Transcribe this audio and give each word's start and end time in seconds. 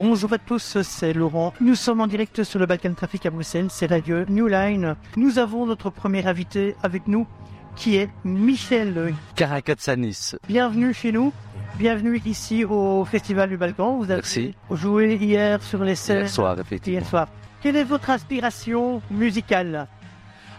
Bonjour 0.00 0.32
à 0.32 0.38
tous, 0.38 0.80
c'est 0.82 1.12
Laurent. 1.12 1.52
Nous 1.60 1.74
sommes 1.74 2.00
en 2.00 2.06
direct 2.06 2.44
sur 2.44 2.60
le 2.60 2.66
Balkan 2.66 2.94
Traffic 2.94 3.26
à 3.26 3.30
Bruxelles, 3.30 3.66
c'est 3.68 3.86
Radio 3.86 4.24
New 4.28 4.46
Line. 4.46 4.94
Nous 5.16 5.40
avons 5.40 5.66
notre 5.66 5.90
premier 5.90 6.24
invité 6.24 6.76
avec 6.84 7.08
nous 7.08 7.26
qui 7.74 7.96
est 7.96 8.08
Michel 8.22 9.12
Karakatsanis. 9.34 10.36
Bienvenue 10.46 10.94
chez 10.94 11.10
nous. 11.10 11.32
Bienvenue 11.80 12.22
ici 12.24 12.64
au 12.64 13.04
Festival 13.06 13.48
du 13.48 13.56
Balkan. 13.56 13.96
Vous 13.96 14.04
avez 14.04 14.20
Merci. 14.20 14.54
joué 14.70 15.16
hier 15.16 15.60
sur 15.64 15.82
les 15.82 15.96
scènes. 15.96 16.18
Hier 16.18 16.28
soir, 16.28 16.60
effectivement. 16.60 17.00
Hier 17.00 17.04
soir. 17.08 17.26
Quelle 17.60 17.74
est 17.74 17.82
votre 17.82 18.10
inspiration 18.10 19.02
musicale? 19.10 19.88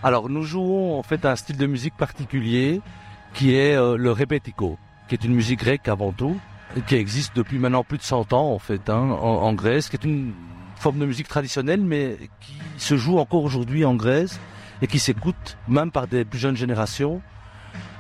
Alors, 0.04 0.28
nous 0.30 0.44
jouons 0.44 1.00
en 1.00 1.04
fait 1.04 1.24
un 1.24 1.38
style 1.38 1.56
de 1.56 1.66
musique 1.66 1.96
particulier 1.96 2.82
qui 3.34 3.56
est 3.56 3.76
euh, 3.78 3.96
le 3.96 4.12
rebetiko, 4.12 4.78
qui 5.08 5.16
est 5.16 5.24
une 5.24 5.34
musique 5.34 5.60
grecque 5.60 5.88
avant 5.88 6.12
tout, 6.12 6.38
qui 6.88 6.96
existe 6.96 7.36
depuis 7.36 7.58
maintenant 7.60 7.84
plus 7.84 7.98
de 7.98 8.04
100 8.04 8.34
ans 8.34 8.52
en 8.54 8.60
fait, 8.60 8.90
hein, 8.90 8.98
en, 9.22 9.44
en 9.44 9.54
Grèce, 9.54 9.90
qui 9.90 9.96
est 9.96 10.04
une 10.04 10.34
forme 10.76 11.00
de 11.00 11.06
musique 11.06 11.28
traditionnelle, 11.28 11.82
mais 11.82 12.18
qui 12.42 12.54
se 12.78 12.96
joue 12.98 13.18
encore 13.18 13.44
aujourd'hui 13.44 13.86
en 13.86 13.96
Grèce 13.96 14.40
et 14.82 14.88
qui 14.88 15.00
s'écoute 15.00 15.58
même 15.68 15.92
par 15.92 16.08
des 16.08 16.24
plus 16.26 16.40
jeunes 16.40 16.56
générations 16.56 17.22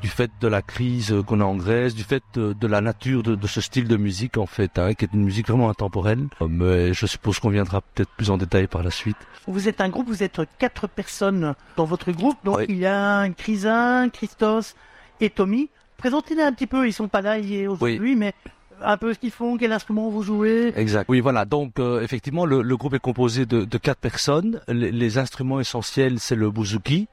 du 0.02 0.07
fait 0.07 0.31
de 0.40 0.48
la 0.48 0.62
crise 0.62 1.13
qu'on 1.27 1.41
a 1.41 1.43
en 1.43 1.55
Grèce, 1.55 1.93
du 1.93 2.03
fait 2.03 2.23
de, 2.34 2.53
de 2.53 2.67
la 2.67 2.79
nature 2.79 3.21
de, 3.21 3.35
de, 3.35 3.48
ce 3.48 3.59
style 3.59 3.85
de 3.88 3.98
musique 3.98 4.38
en 4.38 4.45
fait, 4.45 4.79
hein, 4.79 4.93
qui 4.93 5.04
est 5.04 5.09
une 5.13 5.23
musique 5.26 5.49
vraiment 5.49 5.70
intemporelle. 5.70 6.27
Mais 6.48 6.93
je 6.93 7.05
suppose 7.05 7.40
qu'on 7.40 7.49
viendra 7.49 7.81
peut-être 7.81 8.09
plus 8.12 8.29
en 8.29 8.38
détail 8.38 8.67
par 8.67 8.81
la 8.81 8.91
suite. 8.91 9.17
Vous 9.45 9.67
êtes 9.67 9.81
un 9.81 9.90
groupe, 9.90 10.07
vous 10.07 10.23
êtes 10.23 10.40
quatre 10.57 10.88
personnes 10.88 11.54
dans 11.76 11.84
votre 11.84 12.12
groupe, 12.13 12.38
donc 12.45 12.59
Oui. 12.59 12.65
il 12.70 12.77
y 12.77 12.85
a 12.85 13.27
Chrysin, 13.31 14.07
Christos 14.09 14.76
et 15.20 15.29
Tommy. 15.29 15.70
Présentez-les 15.98 16.43
un 16.43 16.54
petit 16.54 16.67
peu, 16.67 16.88
ils 16.88 16.93
sont 16.93 17.09
pas 17.09 17.21
là 17.21 17.38
aujourd'hui, 17.67 18.15
mais 18.15 18.34
un 18.83 18.97
peu 18.97 19.13
ce 19.13 19.19
qu'ils 19.19 19.31
font, 19.31 19.57
quel 19.57 19.71
instrument 19.71 20.09
vous 20.09 20.23
jouez. 20.23 20.73
Exact. 20.75 21.07
Oui, 21.09 21.20
voilà. 21.20 21.45
Donc, 21.45 21.79
euh, 21.79 22.01
effectivement, 22.01 22.45
le, 22.45 22.61
le 22.61 22.77
groupe 22.77 22.93
est 22.93 22.99
composé 22.99 23.45
de, 23.45 23.63
de 23.63 23.77
quatre 23.77 23.99
personnes. 23.99 24.61
Les, 24.67 24.91
les 24.91 25.17
instruments 25.17 25.59
essentiels, 25.59 26.20
c'est 26.20 26.35
le 26.35 26.49
bouzouki, 26.49 27.07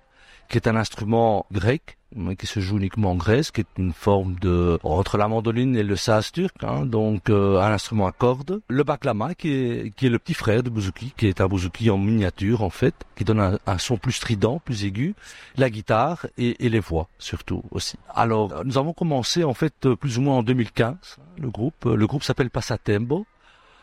qui 0.48 0.56
est 0.58 0.68
un 0.68 0.76
instrument 0.76 1.46
grec, 1.52 1.98
mais 2.14 2.36
qui 2.36 2.46
se 2.46 2.60
joue 2.60 2.78
uniquement 2.78 3.10
en 3.12 3.14
Grèce, 3.16 3.50
qui 3.50 3.60
est 3.62 3.66
une 3.78 3.92
forme 3.92 4.36
de 4.36 4.78
entre 4.82 5.18
la 5.18 5.28
mandoline 5.28 5.76
et 5.76 5.82
le 5.82 5.96
saz 5.96 6.32
turc, 6.32 6.54
hein, 6.62 6.86
donc 6.86 7.28
euh, 7.28 7.60
un 7.60 7.72
instrument 7.72 8.06
à 8.06 8.12
cordes. 8.12 8.60
Le 8.68 8.84
baklama, 8.84 9.34
qui 9.34 9.50
est 9.50 9.94
qui 9.94 10.06
est 10.06 10.10
le 10.10 10.18
petit 10.18 10.34
frère 10.34 10.62
du 10.62 10.70
bouzouki, 10.70 11.12
qui 11.16 11.26
est 11.26 11.40
un 11.40 11.46
bouzouki 11.46 11.90
en 11.90 11.98
miniature 11.98 12.62
en 12.62 12.70
fait, 12.70 12.94
qui 13.16 13.24
donne 13.24 13.40
un, 13.40 13.58
un 13.66 13.78
son 13.78 13.96
plus 13.98 14.12
strident, 14.12 14.60
plus 14.64 14.84
aigu. 14.84 15.14
La 15.56 15.68
guitare 15.68 16.26
et, 16.38 16.64
et 16.64 16.68
les 16.68 16.80
voix 16.80 17.08
surtout 17.18 17.62
aussi. 17.70 17.98
Alors, 18.14 18.52
euh, 18.52 18.62
nous 18.64 18.78
avons 18.78 18.92
commencé 18.92 19.44
en 19.44 19.54
fait 19.54 19.86
euh, 19.86 19.96
plus 19.96 20.18
ou 20.18 20.22
moins 20.22 20.36
en 20.36 20.42
2015 20.42 20.96
le 21.38 21.50
groupe. 21.50 21.86
Euh, 21.86 21.96
Le 21.96 22.06
groupe 22.06 22.22
s'appelle 22.22 22.50
Passatempo. 22.50 23.26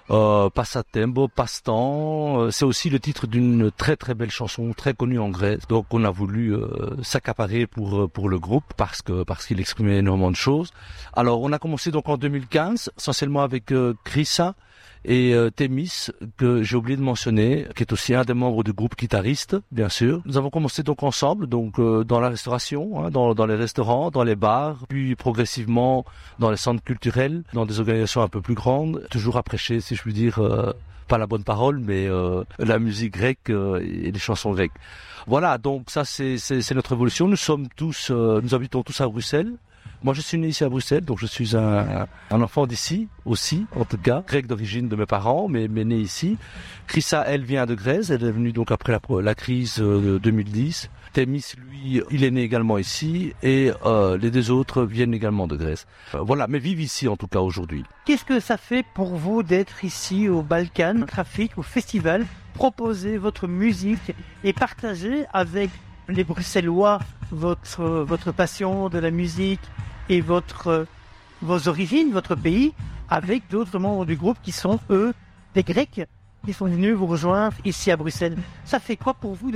Euh, 0.09 0.49
Passatempo, 0.49 1.29
Passe-temps, 1.29 2.41
euh, 2.41 2.51
c'est 2.51 2.65
aussi 2.65 2.89
le 2.89 2.99
titre 2.99 3.25
d'une 3.25 3.71
très 3.71 3.95
très 3.95 4.13
belle 4.13 4.31
chanson 4.31 4.73
très 4.73 4.93
connue 4.93 5.17
en 5.17 5.29
Grèce. 5.29 5.61
Donc 5.69 5.85
on 5.91 6.03
a 6.03 6.11
voulu 6.11 6.53
euh, 6.53 7.01
s'accaparer 7.03 7.67
pour 7.67 8.01
euh, 8.01 8.07
pour 8.07 8.27
le 8.27 8.37
groupe 8.37 8.65
parce 8.75 9.01
que 9.01 9.23
parce 9.23 9.45
qu'il 9.45 9.61
exprimait 9.61 9.99
énormément 9.99 10.29
de 10.31 10.35
choses. 10.35 10.71
Alors 11.13 11.41
on 11.41 11.53
a 11.53 11.59
commencé 11.59 11.89
donc 11.89 12.09
en 12.09 12.17
2015 12.17 12.91
essentiellement 12.97 13.43
avec 13.43 13.71
euh, 13.71 13.93
et 15.05 15.33
euh, 15.33 15.49
Thémis 15.49 16.07
que 16.37 16.63
j'ai 16.63 16.75
oublié 16.75 16.97
de 16.97 17.01
mentionner, 17.01 17.67
qui 17.75 17.83
est 17.83 17.93
aussi 17.93 18.13
un 18.13 18.23
des 18.23 18.33
membres 18.33 18.63
du 18.63 18.73
groupe 18.73 18.97
guitariste, 18.97 19.57
bien 19.71 19.89
sûr. 19.89 20.21
Nous 20.25 20.37
avons 20.37 20.49
commencé 20.49 20.83
donc 20.83 21.03
ensemble, 21.03 21.47
donc 21.47 21.79
euh, 21.79 22.03
dans 22.03 22.19
la 22.19 22.29
restauration, 22.29 23.03
hein, 23.03 23.09
dans, 23.09 23.33
dans 23.33 23.45
les 23.45 23.55
restaurants, 23.55 24.11
dans 24.11 24.23
les 24.23 24.35
bars, 24.35 24.77
puis 24.89 25.15
progressivement 25.15 26.05
dans 26.39 26.51
les 26.51 26.57
centres 26.57 26.83
culturels, 26.83 27.43
dans 27.53 27.65
des 27.65 27.79
organisations 27.79 28.21
un 28.21 28.27
peu 28.27 28.41
plus 28.41 28.55
grandes, 28.55 29.05
toujours 29.09 29.37
à 29.37 29.43
prêcher, 29.43 29.81
si 29.81 29.95
je 29.95 30.01
puis 30.01 30.13
dire, 30.13 30.39
euh, 30.39 30.73
pas 31.07 31.17
la 31.17 31.27
bonne 31.27 31.43
parole, 31.43 31.79
mais 31.79 32.07
euh, 32.07 32.43
la 32.59 32.79
musique 32.79 33.13
grecque 33.13 33.49
euh, 33.49 33.79
et 33.79 34.11
les 34.11 34.19
chansons 34.19 34.53
grecques. 34.53 34.73
Voilà, 35.27 35.57
donc 35.57 35.89
ça 35.89 36.03
c'est 36.05 36.37
notre 36.73 36.93
évolution. 36.93 37.27
Nous 37.27 37.35
sommes 37.35 37.67
tous, 37.75 38.09
euh, 38.11 38.41
nous 38.41 38.55
habitons 38.55 38.83
tous 38.83 38.99
à 39.01 39.07
Bruxelles. 39.07 39.53
Moi, 40.03 40.13
je 40.13 40.19
suis 40.19 40.37
né 40.37 40.49
ici 40.49 40.65
à 40.65 40.69
Bruxelles, 40.69 41.05
donc 41.05 41.19
je 41.19 41.25
suis 41.25 41.55
un, 41.55 42.07
un 42.29 42.41
enfant 42.41 42.67
d'ici 42.67 43.07
aussi, 43.25 43.65
en 43.73 43.85
tout 43.85 43.97
cas, 43.97 44.21
grec 44.27 44.47
d'origine 44.47 44.89
de 44.89 44.97
mes 44.97 45.05
parents, 45.05 45.47
mais, 45.47 45.69
mais 45.69 45.85
né 45.85 45.97
ici. 45.97 46.37
Chrissa, 46.87 47.23
elle 47.25 47.43
vient 47.43 47.65
de 47.65 47.73
Grèce, 47.73 48.09
elle 48.09 48.23
est 48.23 48.31
venue 48.31 48.51
donc 48.51 48.71
après 48.71 48.91
la, 48.91 48.99
la 49.21 49.33
crise 49.33 49.79
euh, 49.79 50.15
de 50.15 50.17
2010. 50.17 50.89
Thémis, 51.13 51.45
lui, 51.57 52.01
il 52.11 52.25
est 52.25 52.31
né 52.31 52.41
également 52.41 52.77
ici, 52.77 53.33
et 53.43 53.71
euh, 53.85 54.17
les 54.17 54.29
deux 54.29 54.51
autres 54.51 54.83
viennent 54.83 55.13
également 55.13 55.47
de 55.47 55.55
Grèce. 55.55 55.87
Euh, 56.15 56.19
voilà, 56.21 56.47
mais 56.47 56.59
vivent 56.59 56.81
ici 56.81 57.07
en 57.07 57.15
tout 57.15 57.27
cas 57.27 57.39
aujourd'hui. 57.39 57.85
Qu'est-ce 58.05 58.25
que 58.25 58.41
ça 58.41 58.57
fait 58.57 58.83
pour 58.93 59.15
vous 59.15 59.41
d'être 59.41 59.85
ici 59.85 60.27
au 60.27 60.41
Balkan 60.41 61.05
Trafic, 61.07 61.57
au 61.57 61.61
festival, 61.61 62.25
proposer 62.53 63.17
votre 63.17 63.47
musique 63.47 64.13
et 64.43 64.51
partager 64.51 65.23
avec 65.31 65.69
les 66.09 66.25
Bruxellois 66.25 66.99
votre, 67.33 67.83
votre 67.83 68.31
passion 68.31 68.89
de 68.89 68.99
la 68.99 69.11
musique 69.11 69.61
et 70.09 70.21
votre, 70.21 70.85
vos 71.41 71.67
origines, 71.67 72.11
votre 72.11 72.35
pays, 72.35 72.73
avec 73.09 73.49
d'autres 73.49 73.79
membres 73.79 74.05
du 74.05 74.15
groupe 74.15 74.37
qui 74.41 74.51
sont, 74.51 74.79
eux, 74.89 75.13
des 75.55 75.63
Grecs, 75.63 76.07
qui 76.45 76.53
sont 76.53 76.65
venus 76.65 76.95
vous 76.95 77.07
rejoindre 77.07 77.55
ici 77.65 77.91
à 77.91 77.97
Bruxelles. 77.97 78.37
Ça 78.65 78.79
fait 78.79 78.97
quoi 78.97 79.13
pour 79.13 79.33
vous 79.33 79.51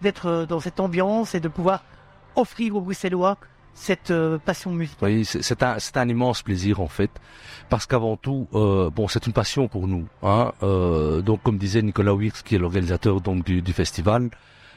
d'être 0.00 0.46
dans 0.48 0.60
cette 0.60 0.80
ambiance 0.80 1.34
et 1.34 1.40
de 1.40 1.48
pouvoir 1.48 1.82
offrir 2.34 2.76
aux 2.76 2.80
Bruxellois 2.80 3.36
cette 3.74 4.10
euh, 4.10 4.38
passion 4.38 4.72
musicale? 4.72 5.10
Oui, 5.10 5.24
c'est 5.24 5.62
un, 5.62 5.76
un 5.94 6.08
immense 6.08 6.42
plaisir 6.42 6.80
en 6.80 6.88
fait, 6.88 7.10
parce 7.68 7.86
qu'avant 7.86 8.16
tout, 8.16 8.48
euh, 8.54 8.90
bon, 8.90 9.06
c'est 9.06 9.26
une 9.26 9.34
passion 9.34 9.68
pour 9.68 9.86
nous. 9.86 10.06
Hein, 10.22 10.52
euh, 10.62 11.20
donc, 11.20 11.42
comme 11.42 11.58
disait 11.58 11.82
Nicolas 11.82 12.14
Wirtz, 12.14 12.42
qui 12.42 12.54
est 12.54 12.58
l'organisateur 12.58 13.20
du 13.20 13.72
festival, 13.72 14.30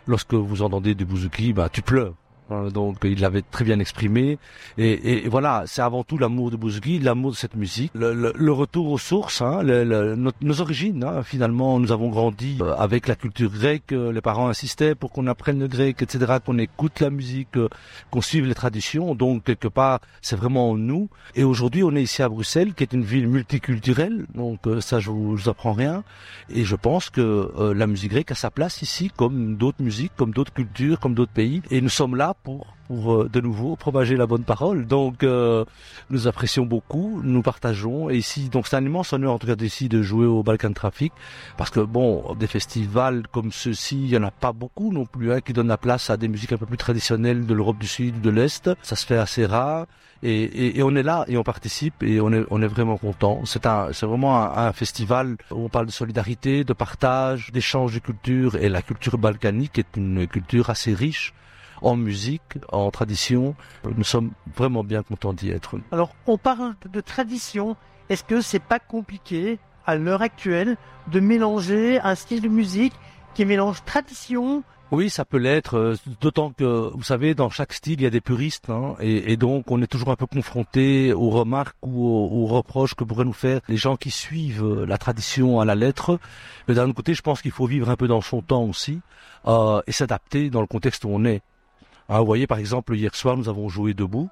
lorsque 0.05 0.33
vous 0.33 0.61
entendez 0.61 0.95
du 0.95 1.05
bouzouki, 1.05 1.53
bah, 1.53 1.69
tu 1.69 1.81
pleures. 1.81 2.13
Hein, 2.51 2.69
Donc, 2.73 2.97
il 3.03 3.19
l'avait 3.19 3.41
très 3.41 3.63
bien 3.65 3.79
exprimé. 3.79 4.37
Et, 4.77 5.25
et 5.25 5.29
voilà, 5.29 5.63
c'est 5.67 5.81
avant 5.81 6.03
tout 6.03 6.17
l'amour 6.17 6.51
de 6.51 6.55
bouzouki, 6.57 6.99
l'amour 6.99 7.31
de 7.31 7.35
cette 7.35 7.55
musique, 7.55 7.91
le, 7.93 8.13
le- 8.13 8.33
le 8.35 8.51
retour 8.51 8.89
aux 8.91 8.97
sources, 8.97 9.41
hein, 9.41 9.61
le- 9.63 9.83
le- 9.83 10.15
nos, 10.15 10.61
origines. 10.61 11.03
hein. 11.03 11.23
Finalement, 11.23 11.79
nous 11.79 11.91
avons 11.91 12.09
grandi 12.09 12.57
euh, 12.61 12.75
avec 12.77 13.07
la 13.07 13.15
culture 13.15 13.51
grecque. 13.51 13.91
euh, 13.91 14.11
Les 14.11 14.21
parents 14.21 14.49
insistaient 14.49 14.95
pour 14.95 15.11
qu'on 15.11 15.27
apprenne 15.27 15.59
le 15.59 15.67
grec, 15.67 16.01
etc., 16.01 16.37
qu'on 16.45 16.57
écoute 16.57 16.99
la 16.99 17.09
musique, 17.09 17.55
euh, 17.57 17.69
qu'on 18.11 18.21
suive 18.21 18.45
les 18.45 18.55
traditions. 18.55 19.15
Donc, 19.15 19.43
quelque 19.43 19.67
part, 19.67 19.99
c'est 20.21 20.35
vraiment 20.35 20.71
en 20.71 20.75
nous. 20.77 21.09
Et 21.35 21.43
aujourd'hui, 21.43 21.83
on 21.83 21.95
est 21.95 22.03
ici 22.03 22.21
à 22.23 22.29
Bruxelles, 22.29 22.73
qui 22.73 22.83
est 22.83 22.93
une 22.93 23.03
ville 23.03 23.27
multiculturelle. 23.27 24.25
Donc, 24.33 24.59
ça, 24.79 24.99
je 24.99 25.09
vous, 25.09 25.37
je 25.37 25.43
vous 25.43 25.49
apprends 25.49 25.73
rien. 25.73 26.03
Et 26.49 26.63
je 26.65 26.75
pense 26.75 27.09
que 27.09 27.21
euh, 27.57 27.73
la 27.73 27.87
musique 27.87 28.11
grecque 28.11 28.31
a 28.31 28.35
sa 28.35 28.49
place 28.51 28.81
ici, 28.81 29.11
comme 29.15 29.55
d'autres 29.55 29.81
musiques, 29.83 30.11
comme 30.15 30.31
d'autres 30.31 30.53
cultures, 30.53 30.99
comme 30.99 31.13
d'autres 31.13 31.31
pays. 31.31 31.61
Et 31.71 31.81
nous 31.81 31.89
sommes 31.89 32.15
là 32.15 32.33
pour, 32.43 32.67
euh, 32.91 33.29
de 33.31 33.39
nouveau 33.41 33.75
propager 33.75 34.15
la 34.15 34.25
bonne 34.25 34.43
parole. 34.43 34.85
Donc, 34.85 35.23
euh, 35.23 35.65
nous 36.09 36.27
apprécions 36.27 36.65
beaucoup, 36.65 37.21
nous 37.23 37.41
partageons. 37.41 38.09
Et 38.09 38.17
ici, 38.17 38.49
donc, 38.49 38.67
c'est 38.67 38.75
un 38.75 38.85
immense 38.85 39.13
honneur, 39.13 39.33
en 39.33 39.39
tout 39.39 39.47
cas, 39.47 39.55
d'ici, 39.55 39.89
de 39.89 40.01
jouer 40.01 40.25
au 40.25 40.43
Balkan 40.43 40.73
Traffic. 40.73 41.13
Parce 41.57 41.69
que, 41.69 41.79
bon, 41.79 42.35
des 42.35 42.47
festivals 42.47 43.27
comme 43.31 43.51
ceux-ci, 43.51 43.97
il 44.03 44.09
y 44.09 44.17
en 44.17 44.23
a 44.23 44.31
pas 44.31 44.53
beaucoup 44.53 44.91
non 44.91 45.05
plus, 45.05 45.31
hein, 45.31 45.41
qui 45.41 45.53
donnent 45.53 45.67
la 45.67 45.77
place 45.77 46.09
à 46.09 46.17
des 46.17 46.27
musiques 46.27 46.51
un 46.51 46.57
peu 46.57 46.65
plus 46.65 46.77
traditionnelles 46.77 47.45
de 47.45 47.53
l'Europe 47.53 47.77
du 47.77 47.87
Sud 47.87 48.17
ou 48.17 48.19
de 48.19 48.29
l'Est. 48.29 48.69
Ça 48.81 48.95
se 48.95 49.05
fait 49.05 49.17
assez 49.17 49.45
rare. 49.45 49.85
Et, 50.21 50.81
on 50.83 50.95
est 50.95 51.03
là 51.03 51.23
et 51.27 51.37
on 51.37 51.43
participe 51.43 52.03
et 52.03 52.19
on 52.19 52.33
est, 52.33 52.43
on 52.49 52.61
est 52.61 52.67
vraiment 52.67 52.97
content. 52.97 53.41
C'est 53.45 53.65
un, 53.65 53.93
c'est 53.93 54.05
vraiment 54.05 54.35
un, 54.35 54.67
un 54.67 54.73
festival 54.73 55.37
où 55.51 55.63
on 55.63 55.69
parle 55.69 55.85
de 55.85 55.91
solidarité, 55.91 56.65
de 56.65 56.73
partage, 56.73 57.51
d'échange 57.53 57.93
de 57.93 57.99
culture 57.99 58.57
et 58.57 58.67
la 58.67 58.81
culture 58.81 59.17
balkanique 59.17 59.79
est 59.79 59.95
une 59.95 60.27
culture 60.27 60.69
assez 60.69 60.93
riche 60.93 61.33
en 61.81 61.95
musique, 61.95 62.57
en 62.71 62.91
tradition. 62.91 63.55
Nous 63.97 64.03
sommes 64.03 64.31
vraiment 64.55 64.83
bien 64.83 65.03
contents 65.03 65.33
d'y 65.33 65.49
être. 65.49 65.77
Alors, 65.91 66.15
on 66.27 66.37
parle 66.37 66.75
de 66.91 67.01
tradition. 67.01 67.75
Est-ce 68.09 68.23
que 68.23 68.41
c'est 68.41 68.59
pas 68.59 68.79
compliqué 68.79 69.59
à 69.85 69.95
l'heure 69.95 70.21
actuelle 70.21 70.77
de 71.11 71.19
mélanger 71.19 71.99
un 71.99 72.15
style 72.15 72.41
de 72.41 72.47
musique 72.47 72.93
qui 73.33 73.45
mélange 73.45 73.83
tradition? 73.85 74.63
Oui, 74.91 75.11
ça 75.11 75.23
peut 75.23 75.37
l'être, 75.37 75.77
euh, 75.77 75.95
d'autant 76.19 76.51
que, 76.51 76.91
vous 76.95 77.03
savez, 77.03 77.35
dans 77.35 77.51
chaque 77.51 77.73
style, 77.73 78.01
il 78.01 78.03
y 78.03 78.07
a 78.07 78.09
des 78.09 78.21
puristes, 78.21 78.71
hein, 78.71 78.95
et, 78.99 79.31
et 79.31 79.37
donc 79.37 79.69
on 79.69 79.79
est 79.83 79.87
toujours 79.87 80.09
un 80.09 80.15
peu 80.15 80.25
confronté 80.25 81.13
aux 81.13 81.29
remarques 81.29 81.77
ou 81.83 82.07
aux, 82.07 82.41
aux 82.41 82.47
reproches 82.47 82.95
que 82.95 83.03
pourraient 83.03 83.23
nous 83.23 83.31
faire 83.31 83.61
les 83.67 83.77
gens 83.77 83.97
qui 83.97 84.09
suivent 84.09 84.65
euh, 84.65 84.85
la 84.87 84.97
tradition 84.97 85.59
à 85.59 85.65
la 85.65 85.75
lettre. 85.75 86.19
Mais 86.67 86.73
d'un 86.73 86.85
autre 86.85 86.95
côté, 86.95 87.13
je 87.13 87.21
pense 87.21 87.43
qu'il 87.43 87.51
faut 87.51 87.67
vivre 87.67 87.91
un 87.91 87.95
peu 87.95 88.07
dans 88.07 88.21
son 88.21 88.41
temps 88.41 88.63
aussi, 88.63 88.99
euh, 89.45 89.79
et 89.85 89.91
s'adapter 89.91 90.49
dans 90.49 90.61
le 90.61 90.67
contexte 90.67 91.05
où 91.05 91.09
on 91.09 91.23
est. 91.23 91.41
Hein, 92.09 92.19
vous 92.19 92.25
voyez, 92.25 92.47
par 92.47 92.57
exemple, 92.57 92.95
hier 92.95 93.13
soir, 93.13 93.37
nous 93.37 93.49
avons 93.49 93.69
joué 93.69 93.93
debout. 93.93 94.29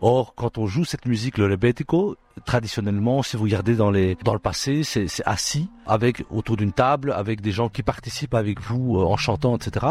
Or, 0.00 0.34
quand 0.34 0.58
on 0.58 0.66
joue 0.66 0.84
cette 0.84 1.06
musique, 1.06 1.38
le 1.38 1.46
rebetiko, 1.46 2.16
traditionnellement, 2.44 3.22
si 3.22 3.36
vous 3.36 3.44
regardez 3.44 3.76
dans 3.76 3.90
les 3.90 4.16
dans 4.24 4.32
le 4.32 4.40
passé, 4.40 4.82
c'est 4.82 5.06
assis 5.24 5.68
avec 5.86 6.24
autour 6.30 6.56
d'une 6.56 6.72
table 6.72 7.12
avec 7.12 7.40
des 7.40 7.52
gens 7.52 7.68
qui 7.68 7.82
participent 7.82 8.34
avec 8.34 8.60
vous 8.60 8.98
euh, 8.98 9.04
en 9.04 9.16
chantant, 9.16 9.56
etc. 9.56 9.86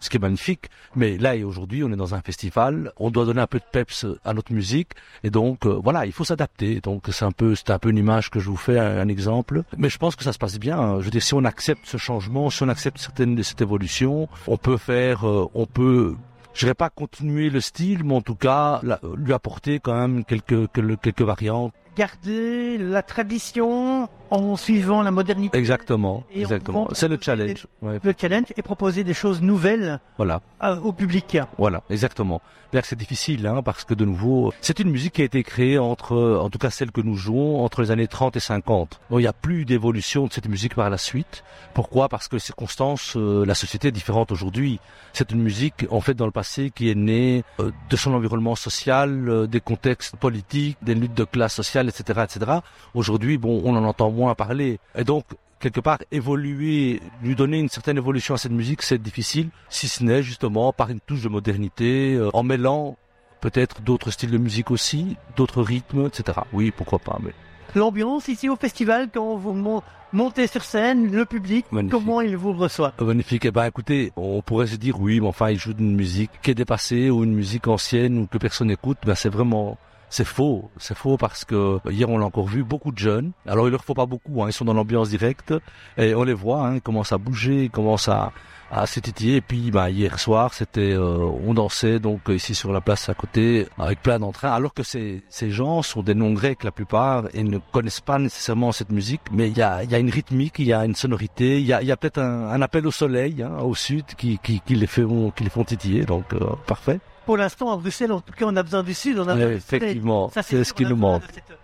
Ce 0.00 0.08
qui 0.08 0.16
est 0.16 0.20
magnifique. 0.20 0.70
Mais 0.96 1.18
là 1.18 1.36
et 1.36 1.44
aujourd'hui, 1.44 1.84
on 1.84 1.92
est 1.92 1.96
dans 1.96 2.14
un 2.14 2.22
festival, 2.22 2.92
on 2.96 3.10
doit 3.10 3.26
donner 3.26 3.42
un 3.42 3.46
peu 3.46 3.58
de 3.58 3.64
peps 3.70 4.06
à 4.24 4.32
notre 4.32 4.52
musique 4.52 4.92
et 5.22 5.30
donc 5.30 5.66
euh, 5.66 5.78
voilà, 5.84 6.06
il 6.06 6.12
faut 6.12 6.24
s'adapter. 6.24 6.80
Donc 6.80 7.04
c'est 7.12 7.26
un 7.26 7.30
peu 7.30 7.54
c'est 7.54 7.70
un 7.70 7.78
peu 7.78 7.90
une 7.90 7.98
image 7.98 8.30
que 8.30 8.40
je 8.40 8.48
vous 8.48 8.56
fais, 8.56 8.78
un, 8.78 9.08
exemple. 9.08 9.64
Mais 9.76 9.90
je 9.90 9.98
pense 9.98 10.16
que 10.16 10.24
ça 10.24 10.32
se 10.32 10.38
passe 10.38 10.58
bien. 10.58 10.98
Je 10.98 11.04
veux 11.04 11.10
dire, 11.10 11.22
si 11.22 11.34
on 11.34 11.44
accepte 11.44 11.86
ce 11.86 11.98
changement, 11.98 12.48
si 12.48 12.62
on 12.62 12.68
accepte 12.68 12.98
certaines 12.98 13.34
de 13.34 13.42
cette 13.42 13.60
évolution, 13.60 14.28
on 14.46 14.56
peut 14.56 14.78
faire, 14.78 15.28
euh, 15.28 15.46
on 15.54 15.66
peut 15.66 16.16
je 16.54 16.66
vais 16.66 16.74
pas 16.74 16.90
continuer 16.90 17.50
le 17.50 17.60
style, 17.60 18.04
mais 18.04 18.14
en 18.14 18.20
tout 18.20 18.34
cas 18.34 18.80
lui 19.16 19.32
apporter 19.32 19.80
quand 19.80 19.94
même 19.94 20.24
quelques 20.24 20.70
quelques 20.72 21.22
variantes 21.22 21.72
garder 21.96 22.78
la 22.78 23.02
tradition 23.02 24.08
en 24.30 24.56
suivant 24.56 25.02
la 25.02 25.10
modernité. 25.10 25.58
Exactement, 25.58 26.24
exactement. 26.34 26.88
C'est 26.92 27.08
le 27.08 27.18
challenge. 27.20 27.66
Le 27.82 28.14
challenge 28.18 28.46
est 28.56 28.62
proposer 28.62 29.04
des 29.04 29.14
choses 29.14 29.42
nouvelles 29.42 30.00
voilà. 30.16 30.40
au 30.82 30.92
public. 30.92 31.38
Voilà, 31.58 31.82
exactement. 31.90 32.40
C'est 32.82 32.96
difficile, 32.96 33.46
hein, 33.46 33.62
parce 33.62 33.84
que 33.84 33.92
de 33.92 34.06
nouveau, 34.06 34.54
c'est 34.62 34.78
une 34.78 34.90
musique 34.90 35.14
qui 35.14 35.22
a 35.22 35.26
été 35.26 35.42
créée 35.42 35.78
entre, 35.78 36.16
en 36.40 36.48
tout 36.48 36.58
cas 36.58 36.70
celle 36.70 36.90
que 36.90 37.02
nous 37.02 37.16
jouons, 37.16 37.62
entre 37.62 37.82
les 37.82 37.90
années 37.90 38.06
30 38.06 38.36
et 38.36 38.40
50. 38.40 39.00
Donc 39.10 39.18
il 39.18 39.22
n'y 39.22 39.26
a 39.26 39.34
plus 39.34 39.66
d'évolution 39.66 40.26
de 40.26 40.32
cette 40.32 40.48
musique 40.48 40.74
par 40.74 40.88
la 40.88 40.96
suite. 40.96 41.44
Pourquoi? 41.74 42.08
Parce 42.08 42.28
que 42.28 42.36
les 42.36 42.40
circonstances, 42.40 43.14
euh, 43.16 43.44
la 43.44 43.54
société 43.54 43.88
est 43.88 43.92
différente 43.92 44.32
aujourd'hui. 44.32 44.80
C'est 45.12 45.30
une 45.32 45.42
musique, 45.42 45.86
en 45.90 46.00
fait, 46.00 46.14
dans 46.14 46.24
le 46.24 46.32
passé, 46.32 46.72
qui 46.74 46.90
est 46.90 46.94
née 46.94 47.44
euh, 47.60 47.70
de 47.90 47.96
son 47.96 48.14
environnement 48.14 48.54
social, 48.54 49.28
euh, 49.28 49.46
des 49.46 49.60
contextes 49.60 50.16
politiques, 50.16 50.78
des 50.80 50.94
luttes 50.94 51.14
de 51.14 51.24
classe 51.24 51.54
sociale, 51.54 51.81
etc., 51.88 52.20
etc. 52.24 52.52
Aujourd'hui, 52.94 53.38
bon, 53.38 53.62
on 53.64 53.76
en 53.76 53.84
entend 53.84 54.10
moins 54.10 54.34
parler. 54.34 54.78
Et 54.96 55.04
donc, 55.04 55.24
quelque 55.60 55.80
part 55.80 55.98
évoluer, 56.10 57.00
lui 57.22 57.34
donner 57.34 57.58
une 57.58 57.68
certaine 57.68 57.96
évolution 57.96 58.34
à 58.34 58.38
cette 58.38 58.52
musique, 58.52 58.82
c'est 58.82 59.00
difficile, 59.00 59.48
si 59.68 59.88
ce 59.88 60.02
n'est 60.02 60.22
justement 60.22 60.72
par 60.72 60.90
une 60.90 61.00
touche 61.00 61.22
de 61.22 61.28
modernité, 61.28 62.14
euh, 62.14 62.30
en 62.34 62.42
mêlant 62.42 62.96
peut-être 63.40 63.80
d'autres 63.82 64.10
styles 64.10 64.30
de 64.30 64.38
musique 64.38 64.70
aussi, 64.70 65.16
d'autres 65.36 65.62
rythmes, 65.62 66.06
etc. 66.06 66.38
Oui, 66.52 66.70
pourquoi 66.70 66.98
pas. 66.98 67.18
Mais 67.22 67.32
l'ambiance 67.74 68.28
ici 68.28 68.48
au 68.48 68.56
festival 68.56 69.08
quand 69.12 69.36
vous 69.36 69.82
montez 70.12 70.46
sur 70.46 70.62
scène, 70.62 71.10
le 71.10 71.24
public, 71.24 71.66
comment 71.90 72.20
il 72.20 72.36
vous 72.36 72.52
reçoit? 72.52 72.92
Magnifique. 73.00 73.44
Eh 73.44 73.50
ben, 73.50 73.64
écoutez, 73.64 74.12
on 74.16 74.42
pourrait 74.42 74.66
se 74.66 74.76
dire 74.76 75.00
oui, 75.00 75.20
mais 75.20 75.28
enfin, 75.28 75.50
il 75.50 75.58
joue 75.58 75.72
une 75.78 75.96
musique 75.96 76.30
qui 76.42 76.50
est 76.50 76.54
dépassée 76.54 77.10
ou 77.10 77.24
une 77.24 77.34
musique 77.34 77.68
ancienne 77.68 78.18
ou 78.18 78.26
que 78.26 78.38
personne 78.38 78.68
n'écoute. 78.68 78.98
Ben, 79.04 79.14
c'est 79.14 79.30
vraiment 79.30 79.78
c'est 80.12 80.26
faux, 80.26 80.70
c'est 80.76 80.96
faux 80.96 81.16
parce 81.16 81.46
que 81.46 81.78
hier 81.90 82.06
on 82.10 82.18
l'a 82.18 82.26
encore 82.26 82.46
vu, 82.46 82.62
beaucoup 82.62 82.92
de 82.92 82.98
jeunes. 82.98 83.32
Alors 83.46 83.66
il 83.66 83.70
leur 83.70 83.82
faut 83.82 83.94
pas 83.94 84.04
beaucoup, 84.04 84.42
hein, 84.42 84.46
ils 84.48 84.52
sont 84.52 84.66
dans 84.66 84.74
l'ambiance 84.74 85.08
directe 85.08 85.54
et 85.96 86.14
on 86.14 86.22
les 86.22 86.34
voit, 86.34 86.66
hein, 86.66 86.74
ils 86.74 86.82
commencent 86.82 87.12
à 87.12 87.18
bouger, 87.18 87.64
ils 87.64 87.70
commencent 87.70 88.10
à, 88.10 88.30
à 88.70 88.86
s'étiller. 88.86 89.36
Et 89.36 89.40
puis 89.40 89.70
bah, 89.70 89.88
hier 89.88 90.18
soir, 90.20 90.52
c'était, 90.52 90.92
euh, 90.92 91.16
on 91.46 91.54
dansait 91.54 91.98
donc 91.98 92.28
ici 92.28 92.54
sur 92.54 92.74
la 92.74 92.82
place 92.82 93.08
à 93.08 93.14
côté 93.14 93.66
avec 93.78 94.02
plein 94.02 94.18
d'entrain. 94.18 94.50
Alors 94.50 94.74
que 94.74 94.82
ces, 94.82 95.22
ces 95.30 95.50
gens 95.50 95.80
sont 95.80 96.02
des 96.02 96.14
non 96.14 96.34
grecs 96.34 96.62
la 96.62 96.72
plupart 96.72 97.24
et 97.32 97.42
ne 97.42 97.56
connaissent 97.72 98.02
pas 98.02 98.18
nécessairement 98.18 98.70
cette 98.70 98.92
musique, 98.92 99.22
mais 99.32 99.48
il 99.48 99.56
y 99.56 99.62
a, 99.62 99.82
y 99.82 99.94
a 99.94 99.98
une 99.98 100.10
rythmique, 100.10 100.58
il 100.58 100.66
y 100.66 100.74
a 100.74 100.84
une 100.84 100.94
sonorité, 100.94 101.58
il 101.58 101.66
y 101.66 101.72
a, 101.72 101.82
y 101.82 101.90
a 101.90 101.96
peut-être 101.96 102.18
un, 102.18 102.50
un, 102.50 102.60
appel 102.60 102.86
au 102.86 102.90
soleil 102.90 103.42
hein, 103.42 103.60
au 103.62 103.74
sud 103.74 104.04
qui, 104.18 104.38
qui, 104.42 104.60
qui 104.60 104.74
les 104.74 104.86
fait, 104.86 105.06
qui 105.36 105.44
les 105.44 105.50
font 105.50 105.64
titiller. 105.64 106.04
Donc 106.04 106.34
euh, 106.34 106.50
parfait 106.66 107.00
pour 107.24 107.36
l'instant, 107.36 107.72
à 107.72 107.76
Bruxelles, 107.76 108.12
en 108.12 108.20
tout 108.20 108.32
cas, 108.32 108.46
on 108.46 108.56
a 108.56 108.62
besoin 108.62 108.82
du 108.82 108.94
Sud. 108.94 109.18
On 109.18 109.28
a 109.28 109.36
effectivement, 109.36 110.30
c'est 110.30 110.64
ce 110.64 110.72
qui 110.72 110.84
nous 110.84 110.96
manque. 110.96 111.22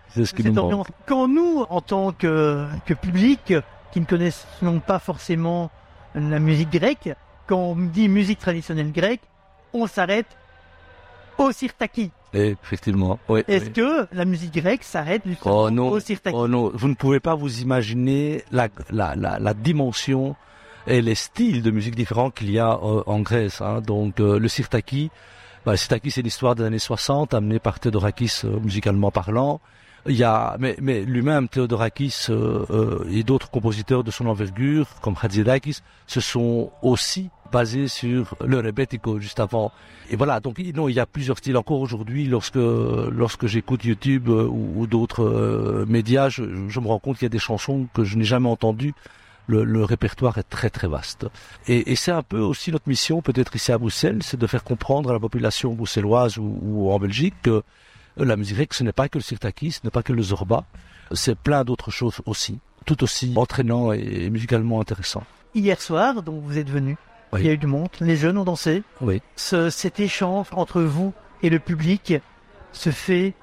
C'est 0.09 0.25
ce 0.25 0.33
qui 0.33 0.43
nous 0.43 0.53
manque. 0.53 0.87
Quand 1.05 1.27
nous, 1.27 1.65
en 1.69 1.81
tant 1.81 2.11
que, 2.11 2.65
que 2.85 2.93
public, 2.93 3.53
qui 3.91 3.99
ne 3.99 4.05
connaissent 4.05 4.47
pas 4.85 4.99
forcément 4.99 5.71
la 6.15 6.39
musique 6.39 6.71
grecque, 6.71 7.09
quand 7.47 7.57
on 7.57 7.75
dit 7.75 8.07
musique 8.09 8.39
traditionnelle 8.39 8.91
grecque, 8.91 9.21
on 9.73 9.87
s'arrête 9.87 10.27
au 11.37 11.51
sirtaki. 11.51 12.11
Effectivement, 12.33 13.17
oui. 13.27 13.41
Est-ce 13.47 13.71
que 13.71 14.07
la 14.11 14.25
musique 14.25 14.53
grecque 14.53 14.83
s'arrête 14.83 15.23
oh 15.45 15.71
non, 15.71 15.89
au 15.89 15.99
sirtaki 15.99 16.35
Oh 16.37 16.47
non, 16.47 16.71
vous 16.73 16.87
ne 16.87 16.93
pouvez 16.93 17.19
pas 17.19 17.33
vous 17.33 17.61
imaginer 17.61 18.43
la, 18.51 18.67
la, 18.91 19.15
la, 19.15 19.39
la 19.39 19.53
dimension 19.55 20.35
et 20.85 21.01
les 21.01 21.15
styles 21.15 21.63
de 21.63 21.71
musique 21.71 21.95
différents 21.95 22.29
qu'il 22.29 22.51
y 22.51 22.59
a 22.59 22.73
euh, 22.73 23.03
en 23.05 23.19
Grèce. 23.21 23.61
Hein. 23.61 23.81
Donc 23.81 24.19
euh, 24.19 24.37
le 24.37 24.47
sirtaki, 24.47 25.09
bah, 25.65 25.75
Sitaki, 25.77 26.11
c'est 26.11 26.21
l'histoire 26.21 26.55
des 26.55 26.63
années 26.63 26.79
60, 26.79 27.33
amené 27.33 27.59
par 27.59 27.79
Theodorakis 27.79 28.41
euh, 28.45 28.59
musicalement 28.59 29.11
parlant. 29.11 29.59
Il 30.07 30.15
y 30.15 30.23
a, 30.23 30.55
mais, 30.59 30.77
mais 30.81 31.03
lui-même, 31.03 31.49
Theodorakis 31.49 32.27
euh, 32.29 32.65
euh, 32.69 33.09
et 33.11 33.23
d'autres 33.23 33.51
compositeurs 33.51 34.03
de 34.03 34.11
son 34.11 34.27
envergure, 34.27 34.87
comme 35.01 35.15
Hatzidakis, 35.21 35.81
se 36.07 36.21
sont 36.21 36.71
aussi 36.81 37.29
basés 37.51 37.87
sur 37.87 38.35
le 38.45 38.59
rebetiko 38.59 39.19
juste 39.19 39.39
avant. 39.39 39.71
Et 40.09 40.15
voilà, 40.15 40.39
donc 40.39 40.59
non, 40.75 40.87
il 40.87 40.93
y 40.93 40.99
a 40.99 41.05
plusieurs 41.05 41.39
styles 41.39 41.57
encore 41.57 41.81
aujourd'hui. 41.81 42.25
Lorsque 42.25 42.55
lorsque 42.55 43.47
j'écoute 43.47 43.83
YouTube 43.83 44.29
ou, 44.29 44.87
d'autres 44.87 45.85
médias, 45.87 46.29
je, 46.29 46.43
je, 46.67 46.79
me 46.79 46.87
rends 46.87 46.99
compte 46.99 47.17
qu'il 47.17 47.25
y 47.25 47.27
a 47.27 47.29
des 47.29 47.39
chansons 47.39 47.87
que 47.93 48.03
je 48.03 48.17
n'ai 48.17 48.23
jamais 48.23 48.49
entendues 48.49 48.93
le, 49.49 49.83
répertoire 49.83 50.37
est 50.37 50.43
très 50.43 50.69
très 50.69 50.87
vaste. 50.87 51.27
Et, 51.67 51.95
c'est 51.95 52.11
un 52.11 52.21
peu 52.21 52.39
aussi 52.39 52.71
notre 52.71 52.87
mission, 52.87 53.21
peut-être 53.21 53.55
ici 53.55 53.71
à 53.71 53.77
Bruxelles, 53.77 54.19
c'est 54.21 54.39
de 54.39 54.47
faire 54.47 54.63
comprendre 54.63 55.09
à 55.09 55.13
la 55.13 55.19
population 55.19 55.73
bruxelloise 55.73 56.37
ou, 56.37 56.89
en 56.91 56.99
Belgique 56.99 57.35
que 57.41 57.63
la 58.17 58.35
musique 58.35 58.73
ce 58.73 58.83
n'est 58.83 58.91
pas 58.91 59.09
que 59.09 59.17
le 59.17 59.23
sirtaki, 59.23 59.71
ce 59.71 59.79
n'est 59.83 59.91
pas 59.91 60.03
que 60.03 60.13
le 60.13 60.21
zorba, 60.21 60.65
c'est 61.11 61.37
plein 61.37 61.63
d'autres 61.63 61.91
choses 61.91 62.21
aussi, 62.25 62.59
tout 62.85 63.03
aussi 63.03 63.33
entraînant 63.35 63.91
et, 63.91 64.29
musicalement 64.29 64.81
intéressant. 64.81 65.23
Hier 65.55 65.81
soir, 65.81 66.21
donc 66.21 66.43
vous 66.43 66.57
êtes 66.57 66.69
venu, 66.69 66.97
il 67.33 67.45
y 67.45 67.49
a 67.49 67.53
eu 67.53 67.57
du 67.57 67.67
monde, 67.67 67.89
les 68.01 68.17
jeunes 68.17 68.37
ont 68.37 68.43
dansé. 68.43 68.83
Oui. 69.01 69.21
cet 69.35 69.99
échange 69.99 70.47
entre 70.51 70.81
vous 70.81 71.13
et 71.41 71.49
le 71.49 71.59
public 71.59 72.13
se 72.71 72.91
fait 72.91 73.33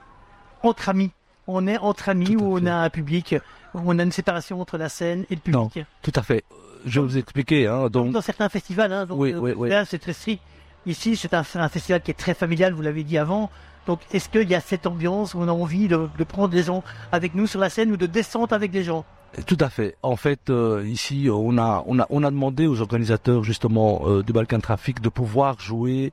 entre 0.63 0.89
amis. 0.89 1.11
On 1.49 1.67
est 1.67 1.79
entre 1.79 2.09
amis 2.09 2.37
ou 2.37 2.59
on 2.59 2.67
a 2.67 2.75
un 2.75 2.91
public 2.91 3.37
on 3.85 3.99
a 3.99 4.03
une 4.03 4.13
séparation 4.13 4.61
entre 4.61 4.79
la 4.79 4.89
scène 4.89 5.25
et 5.31 5.35
le 5.35 5.41
public. 5.41 5.77
Non, 5.77 5.85
tout 6.03 6.13
à 6.15 6.23
fait. 6.23 6.45
Je 6.87 7.01
vais 7.01 7.07
vous 7.07 7.19
expliquer. 7.19 7.67
Hein, 7.67 7.89
donc... 7.89 8.13
Dans 8.13 8.21
certains 8.21 8.49
festivals, 8.49 8.93
hein, 8.93 9.07
donc, 9.07 9.19
oui, 9.19 9.35
oui, 9.35 9.53
oui. 9.57 9.69
là 9.69 9.85
c'est 9.85 9.99
très 9.99 10.13
strict. 10.13 10.43
Ici, 10.87 11.17
c'est 11.17 11.35
un, 11.35 11.43
festival 11.43 12.01
qui 12.01 12.13
est 12.13 12.15
très 12.15 12.35
familial, 12.35 12.73
vous 12.73 12.83
l'avez 12.83 13.03
dit 13.03 13.19
avant. 13.19 13.51
Donc, 13.89 14.01
est-ce 14.13 14.29
qu'il 14.29 14.49
y 14.49 14.55
a 14.55 14.61
cette 14.61 14.87
ambiance 14.87 15.35
où 15.35 15.39
on 15.41 15.49
a 15.49 15.53
envie 15.53 15.89
de, 15.89 16.09
prendre 16.29 16.49
des 16.49 16.63
gens 16.63 16.85
avec 17.11 17.35
nous 17.35 17.49
sur 17.49 17.59
la 17.59 17.71
scène 17.71 17.91
ou 17.91 17.97
de 17.97 18.07
descendre 18.07 18.53
avec 18.53 18.71
des 18.71 18.85
gens? 18.85 19.05
Tout 19.47 19.59
à 19.59 19.69
fait. 19.69 19.97
En 20.03 20.15
fait, 20.15 20.49
euh, 20.49 20.85
ici, 20.87 21.29
on 21.31 21.59
a, 21.59 21.83
on 21.87 21.99
a, 21.99 22.07
on 22.09 22.23
a 22.23 22.31
demandé 22.31 22.69
aux 22.69 22.81
organisateurs 22.81 23.43
justement 23.43 24.03
euh, 24.07 24.23
du 24.23 24.33
Balkan 24.33 24.61
Traffic 24.61 25.01
de 25.01 25.09
pouvoir 25.09 25.59
jouer 25.59 26.13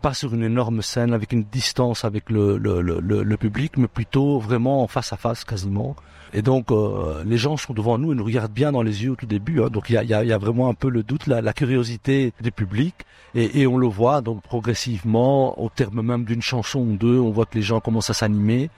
pas 0.00 0.14
sur 0.14 0.34
une 0.34 0.44
énorme 0.44 0.82
scène 0.82 1.12
avec 1.12 1.32
une 1.32 1.44
distance 1.44 2.04
avec 2.04 2.30
le, 2.30 2.58
le, 2.58 2.80
le, 2.80 3.00
le 3.00 3.36
public, 3.36 3.76
mais 3.76 3.88
plutôt 3.88 4.38
vraiment 4.38 4.82
en 4.82 4.86
face 4.86 5.12
à 5.12 5.16
face 5.16 5.44
quasiment. 5.44 5.96
Et 6.32 6.42
donc, 6.42 6.70
euh, 6.70 7.22
les 7.24 7.38
gens 7.38 7.56
sont 7.56 7.72
devant 7.72 7.98
nous 7.98 8.12
et 8.12 8.14
nous 8.14 8.24
regardent 8.24 8.52
bien 8.52 8.72
dans 8.72 8.82
les 8.82 9.04
yeux 9.04 9.12
au 9.12 9.16
tout 9.16 9.26
début. 9.26 9.62
Hein. 9.62 9.68
Donc, 9.68 9.88
il 9.88 9.94
y 9.94 9.96
a, 9.96 10.04
y, 10.04 10.12
a, 10.12 10.24
y 10.24 10.32
a, 10.32 10.38
vraiment 10.38 10.68
un 10.68 10.74
peu 10.74 10.90
le 10.90 11.02
doute, 11.02 11.26
la, 11.26 11.40
la 11.40 11.52
curiosité 11.52 12.32
du 12.42 12.52
public. 12.52 12.94
Et, 13.34 13.60
et, 13.60 13.66
on 13.66 13.76
le 13.76 13.86
voit, 13.86 14.20
donc 14.20 14.42
progressivement, 14.42 15.60
au 15.60 15.68
terme 15.68 16.02
même 16.02 16.24
d'une 16.24 16.42
chanson 16.42 16.80
ou 16.80 16.96
deux, 16.96 17.18
on 17.18 17.30
voit 17.30 17.46
que 17.46 17.54
les 17.54 17.62
gens 17.62 17.80
commencent 17.80 18.10
à 18.10 18.14
s'animer, 18.14 18.70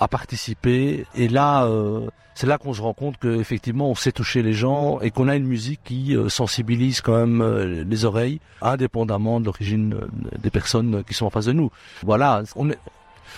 à 0.00 0.08
participer. 0.08 1.06
Et 1.14 1.28
là, 1.28 1.64
euh, 1.64 2.08
c'est 2.34 2.46
là 2.46 2.58
qu'on 2.58 2.74
se 2.74 2.82
rend 2.82 2.94
compte 2.94 3.16
qu'effectivement, 3.18 3.90
on 3.90 3.94
sait 3.94 4.12
toucher 4.12 4.42
les 4.42 4.52
gens 4.52 5.00
et 5.00 5.10
qu'on 5.10 5.28
a 5.28 5.36
une 5.36 5.46
musique 5.46 5.80
qui 5.84 6.16
euh, 6.16 6.28
sensibilise 6.28 7.00
quand 7.00 7.16
même 7.16 7.40
euh, 7.40 7.84
les 7.84 8.04
oreilles, 8.04 8.40
indépendamment 8.62 9.40
de 9.40 9.46
l'origine 9.46 9.96
des 10.38 10.50
personnes 10.50 11.04
qui 11.04 11.14
sont 11.14 11.26
en 11.26 11.30
face 11.30 11.46
de 11.46 11.52
nous. 11.52 11.70
Voilà, 12.02 12.42
on 12.56 12.70
est, 12.70 12.78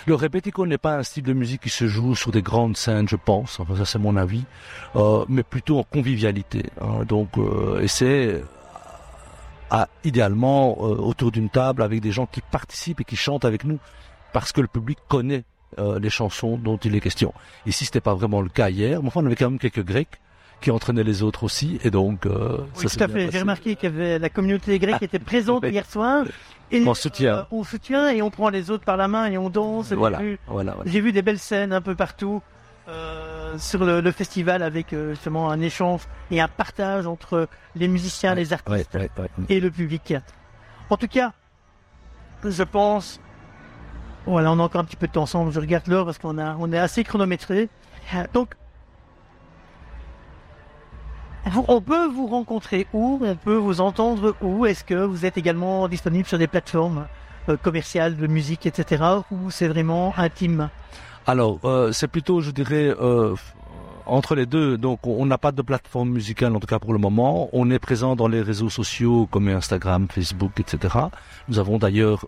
le 0.05 0.15
repetico 0.15 0.65
n'est 0.65 0.77
pas 0.77 0.97
un 0.97 1.03
style 1.03 1.23
de 1.23 1.33
musique 1.33 1.61
qui 1.61 1.69
se 1.69 1.87
joue 1.87 2.15
sur 2.15 2.31
des 2.31 2.41
grandes 2.41 2.77
scènes, 2.77 3.07
je 3.07 3.15
pense. 3.15 3.59
Enfin, 3.59 3.75
ça 3.75 3.85
c'est 3.85 3.99
mon 3.99 4.15
avis, 4.15 4.43
euh, 4.95 5.25
mais 5.27 5.43
plutôt 5.43 5.79
en 5.79 5.83
convivialité. 5.83 6.63
Hein. 6.81 7.03
Donc, 7.07 7.37
euh, 7.37 7.81
et 7.81 7.87
c'est 7.87 8.41
euh, 9.71 9.85
idéalement 10.03 10.77
euh, 10.79 10.95
autour 10.95 11.31
d'une 11.31 11.49
table 11.49 11.81
avec 11.81 12.01
des 12.01 12.11
gens 12.11 12.25
qui 12.25 12.41
participent 12.41 13.01
et 13.01 13.05
qui 13.05 13.15
chantent 13.15 13.45
avec 13.45 13.63
nous, 13.63 13.79
parce 14.33 14.51
que 14.51 14.61
le 14.61 14.67
public 14.67 14.97
connaît 15.07 15.43
les 15.77 16.09
chansons 16.09 16.57
dont 16.57 16.77
il 16.77 16.95
est 16.95 16.99
question. 16.99 17.33
Ici, 17.65 17.85
c'était 17.85 18.01
pas 18.01 18.13
vraiment 18.13 18.41
le 18.41 18.49
cas 18.49 18.69
hier, 18.69 19.01
mais 19.01 19.07
enfin, 19.07 19.21
on 19.21 19.25
avait 19.25 19.35
quand 19.35 19.49
même 19.49 19.59
quelques 19.59 19.83
Grecs 19.83 20.19
qui 20.61 20.71
entraînaient 20.71 21.03
les 21.03 21.23
autres 21.23 21.43
aussi, 21.43 21.79
et 21.83 21.91
donc 21.91 22.25
oui, 22.25 22.85
tout 22.85 23.03
à 23.03 23.07
fait. 23.07 23.31
J'ai 23.31 23.39
remarqué 23.39 23.75
qu'il 23.75 23.89
y 23.89 23.93
avait 23.93 24.19
la 24.19 24.29
communauté 24.29 24.77
grecque 24.77 25.01
était 25.03 25.19
présente 25.19 25.63
hier 25.63 25.85
soir 25.85 26.25
et 26.71 26.87
on 26.87 26.93
soutient. 26.93 27.37
Euh, 27.37 27.43
on 27.51 27.63
soutient 27.63 28.09
et 28.09 28.21
on 28.21 28.29
prend 28.29 28.49
les 28.49 28.69
autres 28.69 28.83
par 28.83 28.97
la 28.97 29.07
main 29.07 29.25
et 29.27 29.37
on 29.37 29.49
danse. 29.49 29.91
Voilà, 29.91 30.21
voilà, 30.47 30.75
J'ai 30.85 31.01
vu 31.01 31.11
des 31.11 31.21
belles 31.21 31.39
scènes 31.39 31.73
un 31.73 31.81
peu 31.81 31.95
partout 31.95 32.41
euh, 32.87 33.57
sur 33.57 33.83
le, 33.83 34.11
festival 34.11 34.63
avec 34.63 34.93
euh, 34.93 35.11
justement 35.11 35.49
un 35.49 35.61
échange 35.61 36.01
et 36.31 36.41
un 36.41 36.47
partage 36.47 37.07
entre 37.07 37.47
les 37.75 37.87
musiciens, 37.87 38.35
les 38.35 38.53
artistes 38.53 38.97
et 39.49 39.59
le 39.59 39.71
public. 39.71 40.13
En 40.89 40.97
tout 40.97 41.07
cas, 41.07 41.33
je 42.43 42.63
pense 42.63 43.19
Voilà, 44.25 44.51
on 44.51 44.59
a 44.59 44.63
encore 44.63 44.81
un 44.81 44.85
petit 44.85 44.95
peu 44.95 45.07
de 45.07 45.11
temps 45.11 45.23
ensemble. 45.23 45.51
Je 45.51 45.59
regarde 45.59 45.87
l'heure 45.87 46.05
parce 46.05 46.17
qu'on 46.17 46.37
a, 46.37 46.55
on 46.59 46.71
est 46.71 46.77
assez 46.77 47.03
chronométré. 47.03 47.69
Donc, 48.33 48.55
on 51.67 51.81
peut 51.81 52.07
vous 52.07 52.27
rencontrer 52.27 52.87
où? 52.93 53.19
On 53.23 53.35
peut 53.35 53.55
vous 53.55 53.81
entendre 53.81 54.35
où? 54.41 54.65
Est-ce 54.65 54.83
que 54.83 54.93
vous 54.93 55.25
êtes 55.25 55.37
également 55.37 55.87
disponible 55.87 56.27
sur 56.27 56.37
des 56.37 56.47
plateformes 56.47 57.07
euh, 57.47 57.57
commerciales 57.57 58.17
de 58.17 58.27
musique, 58.27 58.65
etc. 58.65 59.03
Ou 59.31 59.49
c'est 59.49 59.67
vraiment 59.67 60.13
intime? 60.17 60.69
Alors, 61.25 61.59
euh, 61.63 61.91
c'est 61.91 62.07
plutôt, 62.07 62.41
je 62.41 62.51
dirais, 62.51 62.93
euh, 62.99 63.35
entre 64.05 64.35
les 64.35 64.45
deux. 64.45 64.77
Donc, 64.77 65.05
on 65.07 65.25
n'a 65.25 65.37
pas 65.37 65.51
de 65.51 65.61
plateforme 65.61 66.09
musicale, 66.09 66.55
en 66.55 66.59
tout 66.59 66.67
cas 66.67 66.79
pour 66.79 66.93
le 66.93 66.99
moment. 66.99 67.49
On 67.53 67.69
est 67.71 67.79
présent 67.79 68.15
dans 68.15 68.27
les 68.27 68.41
réseaux 68.41 68.69
sociaux 68.69 69.27
comme 69.31 69.47
Instagram, 69.47 70.07
Facebook, 70.09 70.59
etc. 70.59 70.95
Nous 71.47 71.59
avons 71.59 71.77
d'ailleurs 71.77 72.25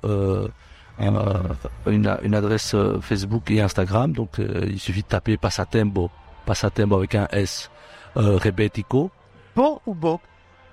une, 1.88 2.18
une, 2.24 2.36
adresse 2.36 2.76
Facebook 3.02 3.50
et 3.52 3.62
Instagram. 3.62 4.12
Donc, 4.14 4.38
il 4.40 4.80
suffit 4.80 5.02
de 5.02 5.08
taper 5.08 5.38
Passatempo, 5.38 6.10
Passatempo 6.46 6.96
avec 6.96 7.16
un 7.16 7.28
S 7.32 7.70
euh, 8.18 8.38
Rebetico. 8.38 9.12
Bo 9.56 9.82
ou 9.86 9.94
Bo 9.94 10.20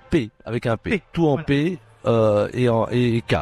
P, 0.09 0.29
avec 0.45 0.65
un 0.65 0.77
P. 0.77 1.01
Tout 1.11 1.27
en 1.27 1.37
P 1.37 1.79
euh, 2.05 2.49
et, 2.53 2.69
en, 2.69 2.87
et 2.89 3.21
K. 3.27 3.35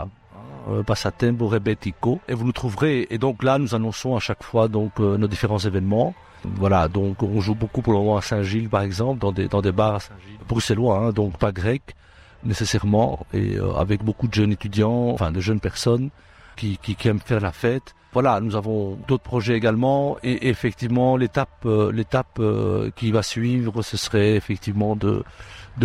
Euh, 0.70 0.84
Passatempo 0.84 1.48
Rebetico. 1.48 2.20
Et 2.28 2.34
vous 2.34 2.46
nous 2.46 2.52
trouverez. 2.52 3.08
Et 3.10 3.18
donc 3.18 3.44
là, 3.44 3.58
nous 3.58 3.76
annonçons 3.76 4.16
à 4.16 4.20
chaque 4.20 4.44
fois 4.44 4.68
donc 4.68 5.00
euh, 5.00 5.18
nos 5.18 5.28
différents 5.28 5.60
événements. 5.60 6.14
Voilà, 6.44 6.88
donc 6.88 7.24
on 7.24 7.42
joue 7.42 7.56
beaucoup 7.56 7.82
pour 7.82 7.94
le 7.94 8.00
moment 8.00 8.18
à 8.18 8.22
Saint-Gilles, 8.22 8.70
par 8.70 8.82
exemple, 8.82 9.20
dans 9.20 9.32
des, 9.32 9.48
dans 9.48 9.62
des 9.62 9.72
bars 9.72 9.96
à 9.96 10.00
Saint-Gilles. 10.00 10.38
Bruxellois, 10.48 10.98
hein, 10.98 11.12
donc 11.12 11.38
pas 11.38 11.52
grec 11.52 11.96
nécessairement, 12.44 13.26
et 13.34 13.58
euh, 13.58 13.74
avec 13.74 14.04
beaucoup 14.04 14.28
de 14.28 14.34
jeunes 14.34 14.52
étudiants, 14.52 15.10
enfin 15.10 15.32
de 15.32 15.42
jeunes 15.42 15.60
personnes 15.60 16.12
qui, 16.58 16.98
aiment 17.06 17.20
faire 17.20 17.40
la 17.40 17.52
fête 17.52 17.94
voilà, 18.14 18.40
nous 18.40 18.56
avons 18.56 18.98
d'autres 19.08 19.24
projets 19.24 19.56
également 19.56 20.18
et 20.24 20.50
effectivement 20.50 21.18
l'étape 21.18 21.66
euh, 21.66 21.92
l'étape 21.92 22.40
euh, 22.40 22.90
qui 22.96 23.12
va 23.12 23.22
suivre, 23.22 23.84
ce 23.84 23.96
serait 23.96 24.36
effectivement 24.36 24.96
de 24.96 25.24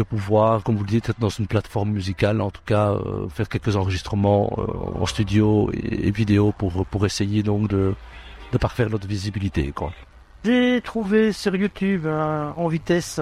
pouvoir, 0.02 0.62
comme 0.62 0.76
vous 0.76 0.84
le 0.84 0.88
dites, 0.88 1.10
être 1.10 1.20
dans 1.20 1.28
une 1.28 1.46
plateforme 1.46 1.90
musicale, 1.90 2.40
en 2.40 2.50
tout 2.50 2.62
cas 2.64 2.92
euh, 2.92 3.28
faire 3.28 3.50
quelques 3.50 3.76
enregistrements 3.76 4.50
en 4.98 5.04
studio 5.04 5.70
et, 5.74 6.10
vidéo 6.10 6.54
pour 6.56 6.86
pour 6.86 7.04
essayer 7.04 7.42
donc 7.42 7.68
de 7.68 7.94
parfaire 8.58 8.88
notre 8.88 9.06
visibilité. 9.06 9.70
J'ai 10.44 10.80
trouvé 10.80 11.32
sur 11.32 11.54
YouTube 11.54 12.06
en 12.06 12.68
vitesse 12.68 13.20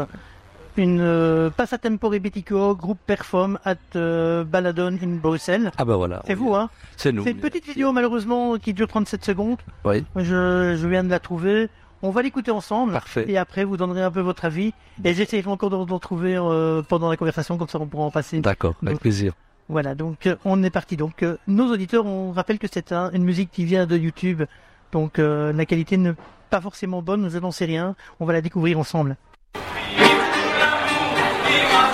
une 0.80 1.00
euh, 1.00 1.50
Passatempo 1.50 2.08
Rebetico, 2.08 2.74
groupe 2.74 2.98
Perform 3.06 3.58
at 3.64 3.76
euh, 3.96 4.44
Baladon 4.44 4.98
in 5.02 5.16
Bruxelles. 5.16 5.70
Ah 5.76 5.84
bah 5.84 5.96
voilà. 5.96 6.22
C'est 6.26 6.34
vous, 6.34 6.54
hein 6.54 6.70
C'est 6.96 7.12
nous. 7.12 7.22
C'est 7.22 7.32
une 7.32 7.38
petite 7.40 7.66
vidéo 7.66 7.92
malheureusement 7.92 8.56
qui 8.56 8.72
dure 8.72 8.88
37 8.88 9.24
secondes. 9.24 9.58
Oui. 9.84 10.04
Je, 10.16 10.76
je 10.80 10.88
viens 10.88 11.04
de 11.04 11.10
la 11.10 11.20
trouver. 11.20 11.68
On 12.02 12.10
va 12.10 12.22
l'écouter 12.22 12.50
ensemble. 12.50 12.92
Parfait. 12.92 13.26
Et 13.28 13.36
après, 13.36 13.64
vous 13.64 13.76
donnerez 13.76 14.02
un 14.02 14.10
peu 14.10 14.20
votre 14.20 14.46
avis. 14.46 14.72
Et 15.04 15.12
j'essaierai 15.12 15.48
encore 15.48 15.68
d'en 15.70 15.98
trouver 15.98 16.36
euh, 16.36 16.82
pendant 16.82 17.10
la 17.10 17.16
conversation, 17.18 17.58
comme 17.58 17.68
ça 17.68 17.78
on 17.78 17.86
pourra 17.86 18.04
en 18.04 18.10
passer. 18.10 18.40
D'accord, 18.40 18.74
avec 18.84 19.00
plaisir. 19.00 19.34
Voilà, 19.68 19.94
donc 19.94 20.26
euh, 20.26 20.36
on 20.44 20.62
est 20.62 20.70
parti. 20.70 20.96
Donc 20.96 21.24
nos 21.46 21.70
auditeurs, 21.70 22.06
on 22.06 22.32
rappelle 22.32 22.58
que 22.58 22.66
c'est 22.72 22.92
une 22.92 23.24
musique 23.24 23.50
qui 23.52 23.64
vient 23.64 23.86
de 23.86 23.96
YouTube. 23.96 24.42
Donc 24.92 25.18
la 25.18 25.66
qualité 25.66 25.96
n'est 25.98 26.14
pas 26.48 26.60
forcément 26.60 27.00
bonne, 27.02 27.28
je 27.30 27.38
n'en 27.38 27.52
sais 27.52 27.66
rien. 27.66 27.94
On 28.18 28.24
va 28.24 28.32
la 28.32 28.40
découvrir 28.40 28.78
ensemble. 28.78 29.16
Happy 31.50 31.89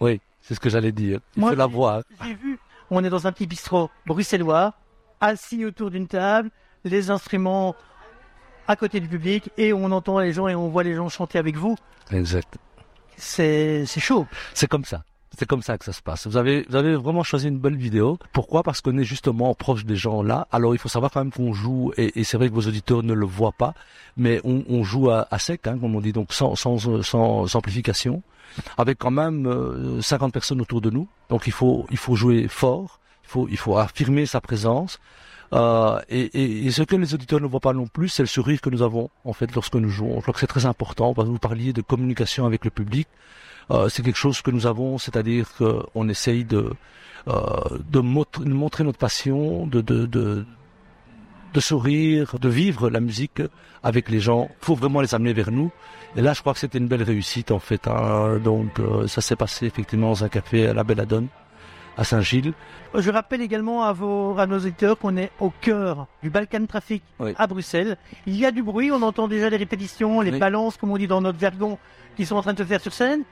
Oui, 0.00 0.20
c'est 0.40 0.54
ce 0.54 0.60
que 0.60 0.70
j'allais 0.70 0.92
dire. 0.92 1.20
Il 1.36 1.42
faut 1.42 1.54
la 1.54 1.66
voir. 1.66 2.02
J'ai 2.24 2.34
vu, 2.34 2.58
on 2.90 3.04
est 3.04 3.10
dans 3.10 3.26
un 3.26 3.32
petit 3.32 3.46
bistrot 3.46 3.90
bruxellois, 4.06 4.74
assis 5.20 5.64
autour 5.64 5.90
d'une 5.90 6.06
table, 6.06 6.50
les 6.84 7.10
instruments 7.10 7.74
à 8.66 8.76
côté 8.76 9.00
du 9.00 9.08
public, 9.08 9.50
et 9.56 9.72
on 9.72 9.90
entend 9.90 10.18
les 10.20 10.32
gens 10.32 10.46
et 10.46 10.54
on 10.54 10.68
voit 10.68 10.84
les 10.84 10.94
gens 10.94 11.08
chanter 11.08 11.38
avec 11.38 11.56
vous. 11.56 11.76
Exact. 12.12 12.56
C'est 13.16 13.84
chaud. 13.98 14.26
C'est 14.54 14.68
comme 14.68 14.84
ça. 14.84 15.02
C'est 15.38 15.46
comme 15.46 15.62
ça 15.62 15.78
que 15.78 15.84
ça 15.84 15.92
se 15.92 16.02
passe. 16.02 16.26
Vous 16.26 16.36
avez, 16.36 16.66
vous 16.68 16.76
avez 16.76 16.96
vraiment 16.96 17.22
choisi 17.22 17.48
une 17.48 17.58
bonne 17.58 17.76
vidéo. 17.76 18.18
Pourquoi? 18.32 18.62
Parce 18.62 18.80
qu'on 18.80 18.98
est 18.98 19.04
justement 19.04 19.54
proche 19.54 19.84
des 19.84 19.96
gens 19.96 20.22
là. 20.22 20.48
Alors 20.50 20.74
il 20.74 20.78
faut 20.78 20.88
savoir 20.88 21.12
quand 21.12 21.20
même 21.20 21.32
qu'on 21.32 21.52
joue, 21.52 21.92
et, 21.96 22.24
c'est 22.24 22.36
vrai 22.36 22.48
que 22.48 22.54
vos 22.54 22.66
auditeurs 22.66 23.02
ne 23.02 23.14
le 23.14 23.26
voient 23.26 23.52
pas, 23.52 23.74
mais 24.16 24.40
on, 24.44 24.82
joue 24.82 25.10
à, 25.10 25.26
sec, 25.38 25.66
hein, 25.66 25.78
comme 25.78 25.94
on 25.94 26.00
dit, 26.00 26.12
donc 26.12 26.32
sans, 26.32 26.56
sans, 26.56 27.02
sans 27.02 27.54
amplification 27.54 28.22
avec 28.76 28.98
quand 28.98 29.12
même 29.12 30.00
50 30.00 30.28
euh, 30.28 30.32
personnes 30.32 30.60
autour 30.60 30.80
de 30.80 30.90
nous. 30.90 31.08
Donc 31.28 31.46
il 31.46 31.52
faut 31.52 31.86
il 31.90 31.96
faut 31.96 32.16
jouer 32.16 32.48
fort, 32.48 32.98
il 33.24 33.28
faut 33.28 33.48
il 33.48 33.56
faut 33.56 33.76
affirmer 33.78 34.26
sa 34.26 34.40
présence. 34.40 34.98
Euh, 35.52 36.00
et, 36.08 36.66
et, 36.66 36.70
ce 36.70 36.82
que 36.82 36.94
les 36.94 37.12
auditeurs 37.12 37.40
ne 37.40 37.46
voient 37.46 37.58
pas 37.60 37.72
non 37.72 37.88
plus, 37.88 38.08
c'est 38.08 38.22
le 38.22 38.28
sourire 38.28 38.60
que 38.60 38.70
nous 38.70 38.82
avons 38.82 39.10
en 39.24 39.32
fait 39.32 39.52
lorsque 39.54 39.74
nous 39.74 39.88
jouons. 39.88 40.16
Je 40.16 40.22
crois 40.22 40.34
que 40.34 40.40
c'est 40.40 40.46
très 40.46 40.66
important. 40.66 41.12
Vous 41.12 41.38
parliez 41.38 41.72
de 41.72 41.82
communication 41.82 42.46
avec 42.46 42.64
le 42.64 42.70
public. 42.70 43.08
Euh, 43.70 43.88
c'est 43.88 44.02
quelque 44.02 44.18
chose 44.18 44.42
que 44.42 44.50
nous 44.50 44.66
avons, 44.66 44.98
c'est-à-dire 44.98 45.46
qu'on 45.56 46.08
essaye 46.08 46.44
de 46.44 46.72
euh, 47.28 47.78
de 47.90 48.00
montrer 48.00 48.82
notre 48.84 48.98
passion, 48.98 49.66
de, 49.66 49.80
de, 49.80 50.06
de 50.06 50.44
de 51.52 51.60
sourire, 51.60 52.38
de 52.38 52.48
vivre 52.48 52.90
la 52.90 53.00
musique 53.00 53.42
avec 53.82 54.08
les 54.08 54.20
gens. 54.20 54.48
Il 54.62 54.64
faut 54.64 54.74
vraiment 54.74 55.00
les 55.00 55.14
amener 55.14 55.32
vers 55.32 55.50
nous. 55.50 55.70
Et 56.16 56.22
là, 56.22 56.32
je 56.32 56.40
crois 56.40 56.52
que 56.52 56.58
c'était 56.60 56.78
une 56.78 56.88
belle 56.88 57.02
réussite 57.02 57.50
en 57.50 57.58
fait. 57.58 57.88
Hein. 57.88 58.38
Donc, 58.38 58.78
euh, 58.78 59.06
ça 59.06 59.20
s'est 59.20 59.36
passé 59.36 59.66
effectivement 59.66 60.08
dans 60.08 60.24
un 60.24 60.28
café 60.28 60.68
à 60.68 60.74
la 60.74 60.84
Belladone, 60.84 61.28
à 61.96 62.04
Saint-Gilles. 62.04 62.52
Je 62.94 63.10
rappelle 63.10 63.42
également 63.42 63.84
à, 63.84 63.92
vos, 63.92 64.38
à 64.38 64.46
nos 64.46 64.58
auditeurs 64.58 64.98
qu'on 64.98 65.16
est 65.16 65.30
au 65.40 65.50
cœur 65.60 66.06
du 66.22 66.30
Balkan 66.30 66.66
Traffic 66.66 67.02
à 67.36 67.46
Bruxelles. 67.46 67.96
Il 68.26 68.36
y 68.36 68.46
a 68.46 68.50
du 68.50 68.62
bruit, 68.62 68.90
on 68.90 69.02
entend 69.02 69.28
déjà 69.28 69.50
les 69.50 69.56
répétitions, 69.56 70.20
les 70.20 70.38
balances, 70.38 70.76
comme 70.76 70.90
on 70.90 70.98
dit 70.98 71.06
dans 71.06 71.20
notre 71.20 71.38
vergon, 71.38 71.78
qui 72.16 72.26
sont 72.26 72.36
en 72.36 72.42
train 72.42 72.52
de 72.54 72.58
se 72.58 72.64
faire 72.64 72.80
sur 72.80 72.92
scène. 72.92 73.22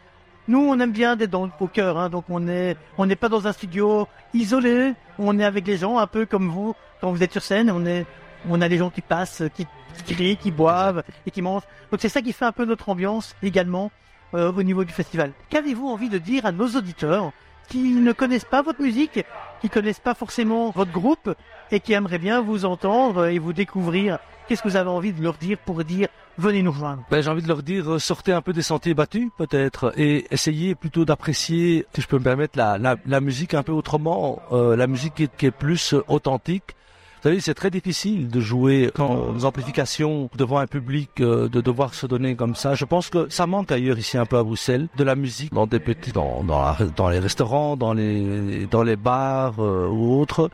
Nous, 0.48 0.58
on 0.58 0.80
aime 0.80 0.92
bien 0.92 1.14
d'être 1.14 1.38
au 1.60 1.66
cœur, 1.66 1.98
hein, 1.98 2.08
donc 2.08 2.24
on 2.30 2.48
est, 2.48 2.74
on 2.96 3.04
n'est 3.04 3.16
pas 3.16 3.28
dans 3.28 3.46
un 3.46 3.52
studio 3.52 4.08
isolé. 4.32 4.94
On 5.18 5.38
est 5.38 5.44
avec 5.44 5.66
les 5.66 5.76
gens, 5.76 5.98
un 5.98 6.06
peu 6.06 6.24
comme 6.24 6.48
vous 6.48 6.74
quand 7.02 7.12
vous 7.12 7.22
êtes 7.22 7.32
sur 7.32 7.42
scène. 7.42 7.70
On 7.70 7.84
est, 7.84 8.06
on 8.48 8.62
a 8.62 8.68
des 8.70 8.78
gens 8.78 8.88
qui 8.88 9.02
passent, 9.02 9.42
qui, 9.54 9.66
crient, 10.06 10.38
qui 10.38 10.50
boivent 10.50 11.02
et 11.26 11.30
qui 11.30 11.42
mangent. 11.42 11.68
Donc 11.90 12.00
c'est 12.00 12.08
ça 12.08 12.22
qui 12.22 12.32
fait 12.32 12.46
un 12.46 12.52
peu 12.52 12.64
notre 12.64 12.88
ambiance 12.88 13.36
également 13.42 13.90
euh, 14.32 14.50
au 14.50 14.62
niveau 14.62 14.84
du 14.84 14.92
festival. 14.94 15.32
Qu'avez-vous 15.50 15.86
envie 15.86 16.08
de 16.08 16.16
dire 16.16 16.46
à 16.46 16.52
nos 16.52 16.68
auditeurs 16.68 17.30
qui 17.68 17.92
ne 17.92 18.12
connaissent 18.12 18.46
pas 18.46 18.62
votre 18.62 18.80
musique, 18.80 19.22
qui 19.60 19.68
connaissent 19.68 20.00
pas 20.00 20.14
forcément 20.14 20.70
votre 20.70 20.92
groupe 20.92 21.34
et 21.70 21.80
qui 21.80 21.92
aimeraient 21.92 22.18
bien 22.18 22.40
vous 22.40 22.64
entendre 22.64 23.26
et 23.26 23.38
vous 23.38 23.52
découvrir? 23.52 24.18
Qu'est-ce 24.46 24.62
que 24.62 24.68
vous 24.68 24.76
avez 24.76 24.88
envie 24.88 25.12
de 25.12 25.22
leur 25.22 25.34
dire 25.34 25.58
pour 25.58 25.84
dire 25.84 26.08
venez 26.38 26.62
nous 26.62 26.70
rejoindre 26.70 27.02
ben, 27.10 27.20
J'ai 27.20 27.30
envie 27.30 27.42
de 27.42 27.48
leur 27.48 27.62
dire 27.62 27.92
euh, 27.92 27.98
sortez 27.98 28.32
un 28.32 28.40
peu 28.40 28.52
des 28.52 28.62
sentiers 28.62 28.94
battus 28.94 29.28
peut-être 29.36 29.92
et 29.96 30.26
essayez 30.30 30.74
plutôt 30.74 31.04
d'apprécier, 31.04 31.86
si 31.94 32.00
je 32.00 32.06
peux 32.06 32.18
me 32.18 32.24
permettre, 32.24 32.56
la, 32.56 32.78
la, 32.78 32.96
la 33.06 33.20
musique 33.20 33.54
un 33.54 33.62
peu 33.62 33.72
autrement, 33.72 34.40
euh, 34.52 34.76
la 34.76 34.86
musique 34.86 35.14
qui 35.14 35.24
est, 35.24 35.36
qui 35.36 35.46
est 35.46 35.50
plus 35.50 35.94
euh, 35.94 36.02
authentique. 36.08 36.74
Vous 37.16 37.22
savez, 37.24 37.40
c'est 37.40 37.54
très 37.54 37.70
difficile 37.70 38.28
de 38.28 38.40
jouer 38.40 38.92
sans 38.96 39.44
amplification 39.44 40.30
devant 40.36 40.58
un 40.58 40.68
public, 40.68 41.10
de 41.16 41.48
devoir 41.48 41.92
se 41.92 42.06
donner 42.06 42.36
comme 42.36 42.54
ça. 42.54 42.76
Je 42.76 42.84
pense 42.84 43.10
que 43.10 43.28
ça 43.28 43.44
manque 43.44 43.72
ailleurs 43.72 43.98
ici 43.98 44.16
un 44.16 44.24
peu 44.24 44.38
à 44.38 44.44
Bruxelles 44.44 44.86
de 44.96 45.02
la 45.02 45.16
musique 45.16 45.52
dans 45.52 45.66
des 45.66 45.80
petits, 45.80 46.12
dans, 46.12 46.44
dans, 46.44 46.76
dans 46.94 47.08
les 47.08 47.18
restaurants, 47.18 47.76
dans 47.76 47.92
les 47.92 48.68
dans 48.70 48.84
les 48.84 48.94
bars 48.94 49.58
ou 49.58 50.20
autres. 50.20 50.48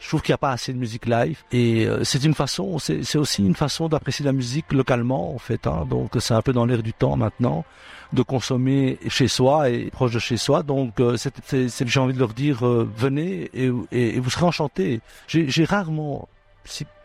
Je 0.00 0.08
trouve 0.08 0.22
qu'il 0.22 0.32
n'y 0.32 0.36
a 0.36 0.38
pas 0.38 0.52
assez 0.52 0.72
de 0.72 0.78
musique 0.78 1.06
live 1.06 1.42
et 1.52 1.86
euh, 1.86 2.04
c'est 2.04 2.22
une 2.24 2.34
façon, 2.34 2.78
c'est 2.78 3.16
aussi 3.16 3.44
une 3.44 3.56
façon 3.56 3.88
d'apprécier 3.88 4.24
la 4.24 4.32
musique 4.32 4.72
localement 4.72 5.34
en 5.34 5.38
fait. 5.38 5.66
Hein. 5.66 5.86
Donc 5.88 6.12
c'est 6.20 6.34
un 6.34 6.42
peu 6.42 6.52
dans 6.52 6.66
l'air 6.66 6.82
du 6.82 6.92
temps 6.92 7.16
maintenant 7.16 7.64
de 8.12 8.22
consommer 8.22 8.98
chez 9.08 9.28
soi 9.28 9.70
et 9.70 9.90
proche 9.90 10.12
de 10.12 10.18
chez 10.18 10.36
soi. 10.36 10.62
Donc 10.62 11.00
euh, 11.00 11.16
j'ai 11.50 12.00
envie 12.00 12.14
de 12.14 12.18
leur 12.18 12.32
dire 12.32 12.66
euh, 12.66 12.88
venez 12.96 13.50
et, 13.52 13.70
et, 13.92 14.20
vous 14.20 14.30
serez 14.30 14.44
enchantés. 14.44 15.00
J'ai 15.26 15.64
rarement 15.64 16.28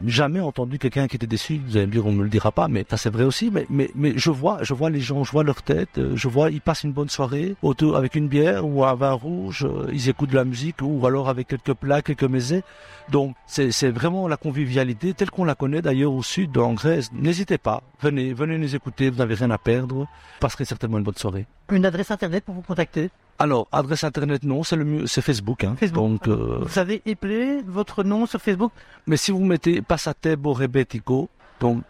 jamais 0.06 0.40
entendu 0.40 0.80
quelqu'un 0.80 1.08
qui 1.08 1.16
était 1.16 1.28
déçu. 1.28 1.62
Vous 1.66 1.78
allez 1.78 1.88
me 1.88 1.92
dire, 1.92 2.06
on 2.06 2.12
me 2.12 2.24
le 2.24 2.30
dira 2.30 2.52
pas, 2.52 2.68
mais 2.68 2.86
ça 2.90 2.98
c'est 2.98 3.10
vrai 3.10 3.24
aussi. 3.24 3.50
Mais, 3.52 3.66
mais, 3.70 3.90
mais 3.96 4.14
je 4.16 4.32
vois, 4.32 4.60
je 4.62 4.74
vois 4.74 4.90
les 4.90 5.00
gens, 5.00 5.24
je 5.24 5.32
vois 5.32 5.44
leur 5.44 5.62
tête, 5.62 5.98
euh, 5.98 6.16
je 6.16 6.28
vois, 6.28 6.50
ils 6.50 6.62
passent 6.62 6.84
une 6.84 6.92
bonne 6.92 7.10
soirée 7.10 7.56
autour 7.62 7.96
avec 7.96 8.16
une 8.16 8.28
bière 8.28 8.66
ou 8.68 8.84
un 8.84 8.94
vin 8.96 9.12
rouge, 9.14 9.66
euh, 9.66 9.88
ils 9.92 10.10
écoutent 10.10 10.32
de 10.32 10.36
la 10.36 10.46
musique 10.46 10.78
ou 10.82 11.06
alors 11.06 11.30
avec 11.30 11.48
quelques 11.48 11.74
plats, 11.74 12.02
quelques 12.02 12.24
mésés. 12.24 12.64
Donc 13.10 13.36
c'est 13.48 13.90
vraiment 13.90 14.28
la 14.28 14.38
convivialité 14.38 15.14
telle 15.14 15.30
qu'on 15.30 15.44
la 15.44 15.56
connaît 15.56 15.82
d'ailleurs 15.82 16.14
au 16.14 16.24
sud, 16.24 16.58
en 16.58 16.74
Grèce. 16.74 17.12
N'hésitez 17.14 17.58
pas, 17.58 17.84
venez, 18.02 18.34
venez 18.34 18.58
nous 18.58 18.76
écouter, 18.76 19.10
vous 19.10 19.18
n'avez 19.18 19.36
rien 19.36 19.52
à 19.52 19.58
perdre. 19.58 19.96
Vous 19.96 20.08
passerez 20.40 20.66
certainement 20.66 20.98
une 20.98 21.04
bonne 21.04 21.16
soirée. 21.16 21.46
Une 21.72 21.86
adresse 21.86 22.12
internet 22.12 22.44
pour 22.46 22.56
vous 22.56 22.62
contacter 22.62 23.10
alors, 23.40 23.68
adresse 23.72 24.04
internet, 24.04 24.44
non, 24.44 24.64
c'est 24.64 24.76
le 24.76 24.86
mieux, 24.86 25.08
c'est 25.08 25.22
Facebook. 25.22 25.64
Hein. 25.64 25.76
Facebook. 25.78 26.04
Donc, 26.04 26.28
euh, 26.28 26.60
Vous 26.62 26.80
avez 26.80 27.02
épelé 27.06 27.62
votre 27.66 28.04
nom 28.04 28.26
sur 28.26 28.40
Facebook? 28.42 28.72
mais 29.08 29.18
si 29.18 29.32
vous 29.32 29.44
mettez 29.44 29.82
Passatebo 29.82 30.54
Rebetico, 30.54 31.30
donc 31.60 31.84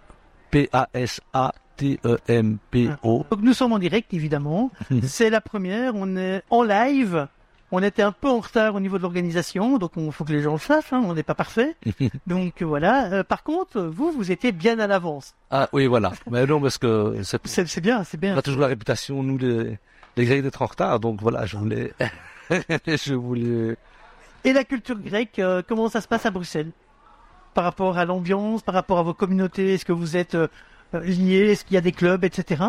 P-A-S-A-T-E-M-P-O, 1.93 3.25
Donc 3.29 3.41
nous 3.41 3.53
sommes 3.53 3.73
en 3.73 3.79
direct, 3.79 4.13
évidemment. 4.13 4.71
C'est 5.03 5.29
la 5.29 5.41
première, 5.41 5.95
on 5.95 6.15
est 6.17 6.43
en 6.50 6.63
live. 6.63 7.27
On 7.75 7.82
était 7.82 8.03
un 8.03 8.12
peu 8.12 8.30
en 8.30 8.39
retard 8.39 8.75
au 8.75 8.80
niveau 8.80 8.98
de 8.98 9.01
l'organisation, 9.01 9.80
donc 9.80 9.94
il 9.98 10.12
faut 10.12 10.24
que 10.24 10.32
les 10.32 10.44
gens 10.44 10.53
le 10.53 10.60
sachent, 10.60 10.94
hein, 10.94 11.01
on 11.03 11.15
n'est 11.15 11.24
pas 11.24 11.34
parfait. 11.34 11.75
Donc 12.27 12.62
voilà. 12.62 13.12
Euh, 13.12 13.24
par 13.24 13.42
contre, 13.42 13.82
vous, 13.82 14.12
vous 14.12 14.32
étiez 14.32 14.51
bien 14.51 14.77
à 14.77 14.86
l'avance. 14.86 15.34
ah 15.50 15.70
oui, 15.74 15.88
voilà. 15.88 16.13
Mais 16.30 16.46
non, 16.46 16.62
parce 16.62 16.77
que 16.77 17.15
c'est, 17.24 17.42
C'est 17.48 17.68
c'est 17.68 17.82
bien, 17.82 18.03
on 18.13 18.18
bien. 18.18 18.38
a 18.38 18.44
toujours 18.44 18.62
la 18.62 18.68
réputation, 18.68 19.24
nous, 19.24 19.39
les, 19.39 19.80
les 20.18 20.25
Grecs, 20.25 20.44
d'être 20.44 20.62
en 20.62 20.68
retard. 20.68 21.00
Donc 21.00 21.20
voilà, 21.20 21.48
je 21.48 21.58
voulais, 21.58 21.94
je 22.86 23.15
voulais. 23.15 23.75
Et 24.44 24.53
la 24.53 24.63
culture 24.65 25.00
grecque, 25.00 25.39
euh, 25.39 25.63
comment 25.68 25.89
ça 25.89 26.00
se 26.01 26.08
passe 26.08 26.27
à 26.27 26.30
Bruxelles? 26.30 26.70
Par 27.56 27.63
rapport 27.63 27.98
à 27.98 28.06
l'ambiance, 28.06 28.62
par 28.62 28.75
rapport 28.75 29.00
à 29.00 29.03
vos 29.03 29.15
communautés, 29.15 29.74
est-ce 29.74 29.86
que 29.86 29.94
vous 29.94 30.15
êtes 30.15 30.36
euh, 30.36 30.44
euh, 30.44 30.48
liés 31.00 31.51
Est-ce 31.51 31.65
qu'il 31.65 31.75
y 31.75 31.77
a 31.77 31.81
des 31.81 31.91
clubs, 31.91 32.23
etc. 32.23 32.63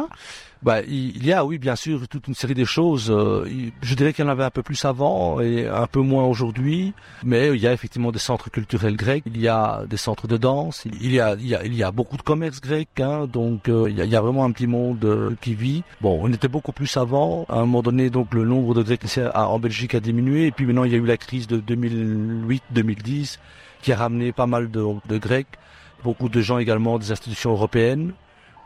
Bah, 0.64 0.80
il 0.88 1.26
y 1.26 1.30
a, 1.30 1.44
oui, 1.44 1.58
bien 1.58 1.76
sûr, 1.76 2.08
toute 2.08 2.26
une 2.26 2.34
série 2.34 2.54
de 2.54 2.64
choses. 2.64 3.10
euh, 3.10 3.46
Je 3.82 3.94
dirais 3.94 4.14
qu'il 4.14 4.24
y 4.24 4.26
en 4.26 4.30
avait 4.30 4.44
un 4.44 4.50
peu 4.50 4.62
plus 4.62 4.82
avant 4.86 5.38
et 5.40 5.68
un 5.68 5.86
peu 5.86 6.00
moins 6.00 6.24
aujourd'hui. 6.24 6.94
Mais 7.22 7.48
il 7.48 7.60
y 7.60 7.66
a 7.66 7.72
effectivement 7.74 8.10
des 8.12 8.18
centres 8.18 8.50
culturels 8.50 8.96
grecs. 8.96 9.24
Il 9.26 9.38
y 9.38 9.46
a 9.46 9.84
des 9.86 9.98
centres 9.98 10.26
de 10.26 10.38
danse. 10.38 10.86
Il 11.02 11.12
y 11.12 11.20
a, 11.20 11.34
il 11.38 11.46
y 11.46 11.54
a, 11.54 11.62
il 11.66 11.74
y 11.74 11.82
a 11.82 11.90
beaucoup 11.90 12.16
de 12.16 12.22
commerce 12.22 12.62
grec. 12.62 12.88
Hein, 12.98 13.26
donc, 13.30 13.68
euh, 13.68 13.90
il, 13.90 14.02
y 14.02 14.16
a, 14.16 14.20
vraiment 14.22 14.46
un 14.46 14.52
petit 14.52 14.66
monde 14.66 15.04
euh, 15.04 15.36
qui 15.42 15.54
vit. 15.54 15.82
Bon, 16.00 16.18
on 16.22 16.32
était 16.32 16.48
beaucoup 16.48 16.72
plus 16.72 16.96
avant. 16.96 17.44
À 17.50 17.56
un 17.56 17.60
moment 17.66 17.82
donné, 17.82 18.08
donc, 18.08 18.32
le 18.32 18.44
nombre 18.46 18.74
de 18.74 18.82
Grecs 18.82 19.02
en 19.34 19.58
Belgique 19.58 19.94
a 19.94 20.00
diminué. 20.00 20.46
Et 20.46 20.50
puis 20.50 20.64
maintenant, 20.64 20.84
il 20.84 20.92
y 20.92 20.94
a 20.94 20.98
eu 20.98 21.04
la 21.04 21.18
crise 21.18 21.46
de 21.46 21.60
2008-2010 21.60 23.38
qui 23.82 23.92
a 23.92 23.96
ramené 23.96 24.32
pas 24.32 24.46
mal 24.46 24.70
de, 24.70 24.82
de 25.06 25.18
Grecs. 25.18 25.58
Beaucoup 26.04 26.28
de 26.28 26.40
gens 26.40 26.58
également 26.58 26.98
des 26.98 27.10
institutions 27.10 27.50
européennes 27.50 28.12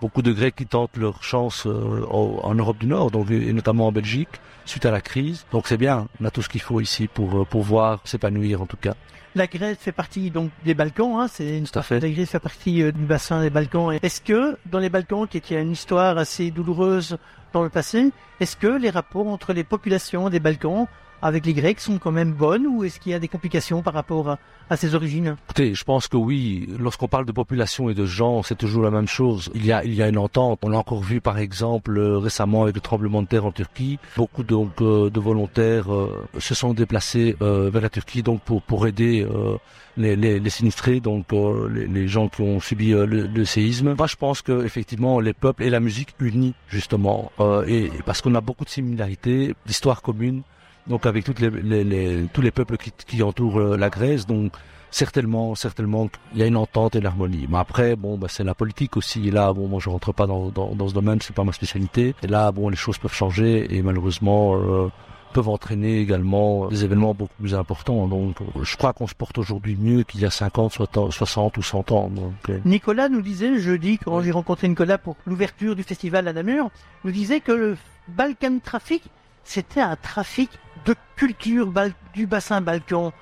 beaucoup 0.01 0.23
de 0.23 0.33
Grecs 0.33 0.55
qui 0.55 0.67
tentent 0.67 0.97
leur 0.97 1.23
chance 1.23 1.67
euh, 1.67 2.05
en, 2.11 2.55
Europe 2.55 2.79
du 2.79 2.87
Nord, 2.87 3.11
donc 3.11 3.31
et 3.31 3.53
notamment 3.53 3.89
en 3.89 3.93
Belgique, 3.93 4.29
suite 4.65 4.87
à 4.87 4.91
la 4.91 5.01
crise. 5.01 5.45
Donc 5.53 5.67
c'est 5.67 5.77
bien, 5.77 6.09
on 6.21 6.25
a 6.25 6.31
tout 6.31 6.43
ce 6.43 6.49
qu'il 6.49 6.61
faut 6.61 6.81
ici 6.81 7.09
pour 7.09 7.43
euh, 7.43 7.45
pouvoir 7.45 8.01
s'épanouir 8.05 8.63
en 8.63 8.67
tout 8.67 8.77
cas. 8.77 8.95
La 9.35 9.47
Grèce 9.47 9.79
fait 9.79 9.93
partie 9.93 10.31
donc 10.31 10.51
des 10.65 10.75
Balkans, 10.75 11.21
hein, 11.21 11.29
c'est 11.29 11.59
une 11.59 11.67
Tout 11.67 11.79
à 11.79 11.83
fait. 11.83 12.01
La 12.01 12.09
Grèce 12.09 12.31
fait 12.31 12.41
partie 12.41 12.83
euh, 12.83 12.93
du 12.93 13.05
bassin 13.05 13.43
des 13.43 13.51
Balkans. 13.51 13.97
Est-ce 14.03 14.21
que 14.21 14.57
dans 14.67 14.79
les 14.79 14.89
Balkans, 14.89 15.27
qui 15.29 15.55
a 15.55 15.61
une 15.61 15.73
histoire 15.73 16.19
assez 16.19 16.51
douloureuse 16.51 17.19
dans 17.53 17.63
le 17.63 17.71
passé, 17.71 18.11
est-ce 18.41 18.57
que 18.57 18.67
les 18.67 18.91
rapports 18.91 19.27
entre 19.27 19.53
les 19.53 19.65
populations 19.65 20.29
des 20.29 20.41
Balkans 20.41 20.87
avec 21.23 21.47
les 21.47 21.55
Grecs 21.55 21.81
sont 21.81 21.99
quand 21.99 22.13
même 22.13 22.33
bonnes 22.33 22.67
ou 22.67 22.85
est-ce 22.85 23.01
qu'il 23.01 23.13
y 23.13 23.15
a 23.15 23.19
des 23.19 23.29
complications 23.29 23.83
par 23.83 23.95
rapport 23.95 24.29
à, 24.31 24.39
à 24.71 24.77
ses 24.77 24.95
origines? 24.95 25.37
Écoutez, 25.47 25.75
je 25.75 25.85
pense 25.85 26.09
que 26.09 26.17
oui, 26.17 26.69
lorsqu'on 26.79 27.09
parle 27.09 27.27
de 27.27 27.33
population 27.33 27.91
et 27.91 27.95
de 27.95 28.07
gens, 28.07 28.43
c'est 28.43 28.57
toujours 28.57 28.83
la 28.83 28.91
même 28.91 29.09
chose. 29.09 29.51
Il 29.55 29.67
y 29.67 29.73
a, 29.73 29.85
il 29.85 29.95
y 29.95 30.03
a 30.03 30.09
une 30.09 30.19
entente. 30.19 30.61
On 30.63 30.69
l'a 30.69 30.79
encore 30.79 31.03
vu 31.03 31.21
par 31.21 31.39
exemple 31.39 31.97
euh, 31.99 32.19
récemment 32.19 32.63
avec 32.63 32.75
le 32.75 32.81
tremblement 32.81 33.23
de 33.23 33.29
terre 33.29 33.45
en 33.47 33.53
Turquie. 33.53 33.99
Beaucoup 34.17 34.43
donc 34.43 34.81
euh, 34.81 35.11
de 35.11 35.21
volontaires 35.21 35.93
euh, 35.93 36.27
se 36.39 36.55
sont 36.55 36.75
déplacés 36.75 37.37
euh, 37.43 37.71
vers 37.71 37.83
la 37.83 37.91
Turquie 37.91 38.23
donc 38.23 38.41
pour 38.43 38.63
pour 38.63 38.87
aider 38.87 39.27
euh, 39.29 39.57
les, 39.97 40.15
les, 40.15 40.39
les 40.39 40.51
sinistrés, 40.51 41.01
donc 41.01 41.33
euh, 41.33 41.69
les, 41.69 41.87
les 41.87 42.07
gens 42.07 42.29
qui 42.29 42.43
ont 42.43 42.61
subi 42.61 42.91
le, 42.91 43.05
le 43.07 43.45
séisme. 43.45 43.95
Moi, 43.97 44.07
je 44.07 44.17
pense 44.17 44.43
que 44.43 44.65
effectivement 44.65 45.19
les 45.19 45.33
peuples 45.33 45.65
et 45.65 45.71
la 45.71 45.81
musique 45.81 46.15
unit 46.21 46.55
justement, 46.69 47.33
et 47.67 47.91
parce 48.07 48.21
qu'on 48.23 48.35
a 48.37 48.41
beaucoup 48.41 48.65
de 48.65 48.71
similarités, 48.71 49.55
d'histoires 49.67 50.03
communes. 50.03 50.43
Donc 50.89 51.07
avec 51.07 51.25
toutes 51.25 51.41
les, 51.41 52.27
tous 52.33 52.41
les 52.41 52.51
peuples 52.51 52.77
qui, 52.77 53.23
entourent 53.23 53.61
euh, 53.61 53.77
la 53.77 53.91
Grèce, 53.91 54.27
donc 54.27 54.53
certainement, 54.91 55.55
certainement, 55.55 56.09
il 56.33 56.41
y 56.41 56.43
a 56.43 56.47
une 56.47 56.57
entente 56.57 56.97
et 56.97 57.01
l'harmonie. 57.01 57.47
Mais 57.49 57.59
après, 57.59 57.95
bon, 57.97 58.17
bah, 58.17 58.29
c'est 58.31 58.45
la 58.45 58.55
politique 58.55 58.97
aussi. 58.97 59.31
Là, 59.31 59.53
bon, 59.53 59.69
moi, 59.69 59.81
je 59.83 59.91
rentre 59.91 60.13
pas 60.13 60.27
dans, 60.27 60.49
dans, 60.49 60.75
dans 60.75 60.89
ce 60.89 60.95
domaine, 60.95 61.21
c'est 61.21 61.35
pas 61.35 61.45
ma 61.45 61.53
spécialité. 61.53 62.15
Et 62.23 62.27
là, 62.27 62.53
bon, 62.53 62.69
les 62.69 62.77
choses 62.77 62.99
peuvent 62.99 63.13
changer 63.15 63.75
et 63.75 63.83
malheureusement 63.83 64.57
euh, 64.57 64.89
peuvent 65.33 65.49
entraîner 65.49 66.01
également 66.01 66.69
des 66.69 66.85
événements 66.85 67.15
beaucoup 67.15 67.35
plus 67.39 67.55
importants. 67.55 68.07
Donc, 68.07 68.37
je 68.63 68.77
crois 68.77 68.93
qu'on 68.93 69.07
se 69.07 69.15
porte 69.15 69.39
aujourd'hui 69.39 69.77
mieux 69.79 70.03
qu'il 70.03 70.21
y 70.21 70.25
a 70.25 70.31
50, 70.31 70.73
60 70.73 71.13
60 71.13 71.57
ou 71.57 71.63
100 71.63 71.93
ans. 71.93 72.11
Euh, 72.49 72.59
Nicolas 72.65 73.09
nous 73.09 73.23
disait 73.23 73.59
jeudi, 73.59 73.99
quand 73.99 74.21
j'ai 74.23 74.31
rencontré 74.31 74.69
Nicolas 74.69 74.99
pour 74.99 75.17
l'ouverture 75.27 75.77
du 75.77 75.83
festival 75.83 76.29
à 76.29 76.33
Namur, 76.33 76.71
nous 77.05 77.11
disait 77.11 77.41
que 77.41 77.53
le 77.53 77.77
Balkan 78.09 78.59
Traffic, 78.63 79.03
c'était 79.49 79.81
un 79.81 79.97
trafic 79.97 80.51
de 80.85 80.95
culture 81.17 81.73
du 82.15 82.27
bassin 82.27 82.61
Balkan. 82.61 83.13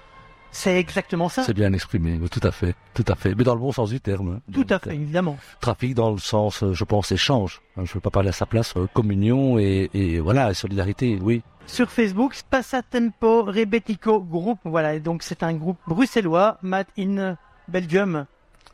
C'est 0.51 0.79
exactement 0.79 1.29
ça 1.29 1.43
c'est 1.45 1.53
bien 1.55 1.73
exprimé, 1.73 2.19
tout 2.31 2.41
à 2.43 2.51
fait, 2.51 2.75
tout 2.95 3.05
à 3.09 3.15
fait. 3.15 3.35
Mais 3.35 3.45
dans 3.45 3.55
le 3.55 3.61
bon 3.61 3.73
sens 3.73 3.91
du 3.91 4.01
terme. 4.01 4.39
hein. 4.39 4.53
Tout 4.53 4.67
à 4.71 4.79
fait, 4.79 4.95
évidemment. 4.95 5.37
trafic 5.61 5.95
dans 5.95 6.11
le 6.11 6.19
sens, 6.19 6.63
euh, 6.63 6.73
je 6.73 6.85
pense, 6.85 7.13
échange. 7.13 7.61
Hein, 7.77 7.83
Je 7.85 7.91
ne 7.91 7.95
veux 7.95 8.01
pas 8.01 8.11
parler 8.11 8.31
à 8.31 8.33
sa 8.33 8.47
place, 8.47 8.73
euh, 8.77 8.87
communion 8.93 9.59
et, 9.59 9.91
et 9.93 10.19
voilà, 10.19 10.53
solidarité, 10.55 11.19
oui. 11.21 11.43
Sur 11.67 11.91
Facebook, 11.91 12.35
Passatempo 12.49 13.43
Rebetico 13.45 14.21
Group. 14.21 14.59
Voilà, 14.65 14.95
et 14.95 15.01
donc 15.01 15.23
c'est 15.23 15.43
un 15.43 15.53
groupe 15.55 15.79
bruxellois, 15.87 16.59
Made 16.63 16.87
in 16.99 17.37
Belgium, 17.69 18.27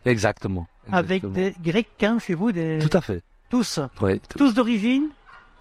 Exactement. 0.05 0.67
avec 0.91 1.27
des 1.33 1.55
Grecs 1.63 1.89
hein, 2.03 2.19
chez 2.25 2.35
vous, 2.35 2.53
des... 2.53 2.79
Tout 2.81 2.97
à 2.97 3.01
fait. 3.01 3.23
tous, 3.51 3.81
tous 4.39 4.55
d'origine 4.55 5.09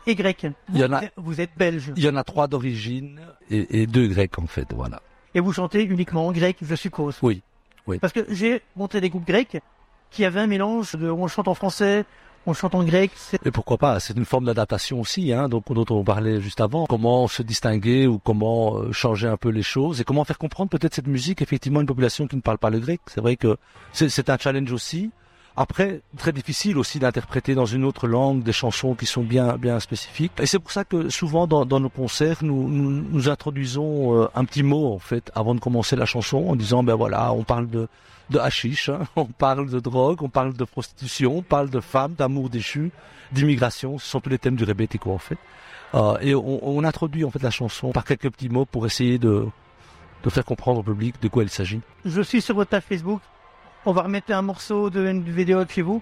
et 0.07 0.15
grecs. 0.15 0.45
Il 0.73 0.79
y 0.79 0.85
en 0.85 0.93
a- 0.93 1.01
Vous 1.17 1.39
êtes 1.41 1.51
belge 1.57 1.91
Il 1.95 2.03
y 2.03 2.09
en 2.09 2.15
a 2.15 2.23
trois 2.23 2.47
d'origine 2.47 3.19
et, 3.49 3.81
et 3.81 3.87
deux 3.87 4.07
grecs 4.07 4.37
en 4.39 4.47
fait, 4.47 4.67
voilà. 4.73 5.01
et 5.35 5.39
vous 5.39 5.53
chantez 5.53 5.83
uniquement 5.83 6.27
en 6.27 6.31
grec, 6.31 6.57
je 6.61 6.75
suppose. 6.75 7.17
Oui, 7.21 7.41
oui. 7.87 7.99
Parce 7.99 8.13
que 8.13 8.25
j'ai 8.29 8.61
monté 8.75 8.99
des 9.01 9.09
groupes 9.09 9.27
grecs 9.27 9.57
qui 10.09 10.25
avaient 10.25 10.41
un 10.41 10.47
mélange 10.47 10.95
de 10.95 11.09
on 11.09 11.27
chante 11.27 11.47
en 11.47 11.53
français, 11.53 12.03
on 12.45 12.53
chante 12.53 12.73
en 12.75 12.83
grec. 12.83 13.11
Et 13.45 13.51
pourquoi 13.51 13.77
pas 13.77 13.99
C'est 13.99 14.17
une 14.17 14.25
forme 14.25 14.45
d'adaptation 14.45 14.99
aussi, 14.99 15.31
hein, 15.31 15.47
donc 15.47 15.71
dont 15.71 15.85
on 15.91 16.03
parlait 16.03 16.41
juste 16.41 16.59
avant. 16.59 16.85
Comment 16.87 17.27
se 17.27 17.43
distinguer 17.43 18.07
ou 18.07 18.17
comment 18.19 18.77
euh, 18.79 18.91
changer 18.91 19.27
un 19.27 19.37
peu 19.37 19.49
les 19.49 19.61
choses 19.63 20.01
et 20.01 20.03
comment 20.03 20.23
faire 20.25 20.39
comprendre 20.39 20.69
peut-être 20.71 20.95
cette 20.95 21.07
musique 21.07 21.41
effectivement 21.41 21.79
à 21.79 21.81
une 21.81 21.87
population 21.87 22.27
qui 22.27 22.35
ne 22.35 22.41
parle 22.41 22.57
pas 22.57 22.69
le 22.71 22.79
grec. 22.79 22.99
C'est 23.05 23.21
vrai 23.21 23.35
que 23.37 23.57
c'est 23.93 24.29
un 24.29 24.37
challenge 24.37 24.71
aussi. 24.71 25.11
Après, 25.57 26.01
très 26.17 26.31
difficile 26.31 26.77
aussi 26.77 26.99
d'interpréter 26.99 27.55
dans 27.55 27.65
une 27.65 27.83
autre 27.83 28.07
langue 28.07 28.41
des 28.41 28.53
chansons 28.53 28.95
qui 28.95 29.05
sont 29.05 29.21
bien 29.21 29.57
bien 29.57 29.79
spécifiques. 29.79 30.31
Et 30.39 30.45
c'est 30.45 30.59
pour 30.59 30.71
ça 30.71 30.85
que 30.85 31.09
souvent 31.09 31.45
dans, 31.45 31.79
nos 31.79 31.89
concerts, 31.89 32.37
nous, 32.41 33.29
introduisons 33.29 34.21
euh, 34.21 34.27
un 34.33 34.45
petit 34.45 34.63
mot 34.63 34.93
en 34.93 34.99
fait 34.99 35.29
avant 35.35 35.53
de 35.53 35.59
commencer 35.59 35.95
la 35.95 36.05
chanson 36.05 36.37
en 36.47 36.55
disant 36.55 36.83
ben 36.83 36.95
voilà, 36.95 37.33
on 37.33 37.43
parle 37.43 37.69
de 37.69 37.87
de 38.29 38.39
hashish, 38.39 38.87
hein, 38.87 39.01
on 39.17 39.25
parle 39.25 39.69
de 39.69 39.79
drogue, 39.81 40.23
on 40.23 40.29
parle 40.29 40.53
de 40.53 40.63
prostitution, 40.63 41.39
on 41.39 41.41
parle 41.41 41.69
de 41.69 41.81
femmes, 41.81 42.13
d'amour 42.13 42.49
déchu, 42.49 42.91
d'immigration. 43.33 43.97
Ce 43.97 44.07
sont 44.07 44.21
tous 44.21 44.29
les 44.29 44.39
thèmes 44.39 44.55
du 44.55 44.63
rebetiko 44.63 45.11
en 45.11 45.17
fait. 45.17 45.37
Euh, 45.95 46.17
et 46.21 46.33
on, 46.33 46.65
on 46.65 46.85
introduit 46.85 47.25
en 47.25 47.29
fait 47.29 47.43
la 47.43 47.51
chanson 47.51 47.91
par 47.91 48.05
quelques 48.05 48.29
petits 48.29 48.47
mots 48.47 48.65
pour 48.65 48.85
essayer 48.85 49.17
de 49.17 49.47
de 50.23 50.29
faire 50.29 50.45
comprendre 50.45 50.79
au 50.79 50.83
public 50.83 51.15
de 51.21 51.27
quoi 51.27 51.43
il 51.43 51.49
s'agit. 51.49 51.81
Je 52.05 52.21
suis 52.21 52.41
sur 52.41 52.55
votre 52.55 52.69
page 52.69 52.83
Facebook. 52.83 53.21
On 53.85 53.93
va 53.93 54.03
remettre 54.03 54.31
un 54.31 54.41
morceau 54.41 54.89
de 54.89 55.05
une 55.07 55.23
vidéo 55.23 55.63
de 55.65 55.69
chez 55.69 55.81
vous. 55.81 56.01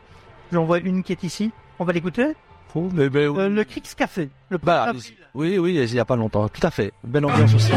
J'en 0.52 0.66
vois 0.66 0.80
une 0.80 1.04
qui 1.04 1.14
est 1.14 1.24
ici. 1.24 1.52
On 1.80 1.86
va 1.86 1.94
l'écouter. 1.94 2.34
Oh, 2.76 2.90
mais, 2.94 3.10
mais, 3.10 3.26
Euh, 3.26 3.50
le 3.50 3.64
Crix 3.64 3.82
Café. 3.96 4.30
Le 4.50 4.58
Bah, 4.58 4.92
oui, 5.34 5.58
oui, 5.58 5.76
il 5.76 5.94
y 5.94 6.00
a 6.00 6.06
pas 6.06 6.16
longtemps, 6.16 6.48
tout 6.50 6.66
à 6.66 6.72
fait. 6.72 6.92
Belle 7.04 7.26
ambiance 7.26 7.56
aussi. 7.56 7.72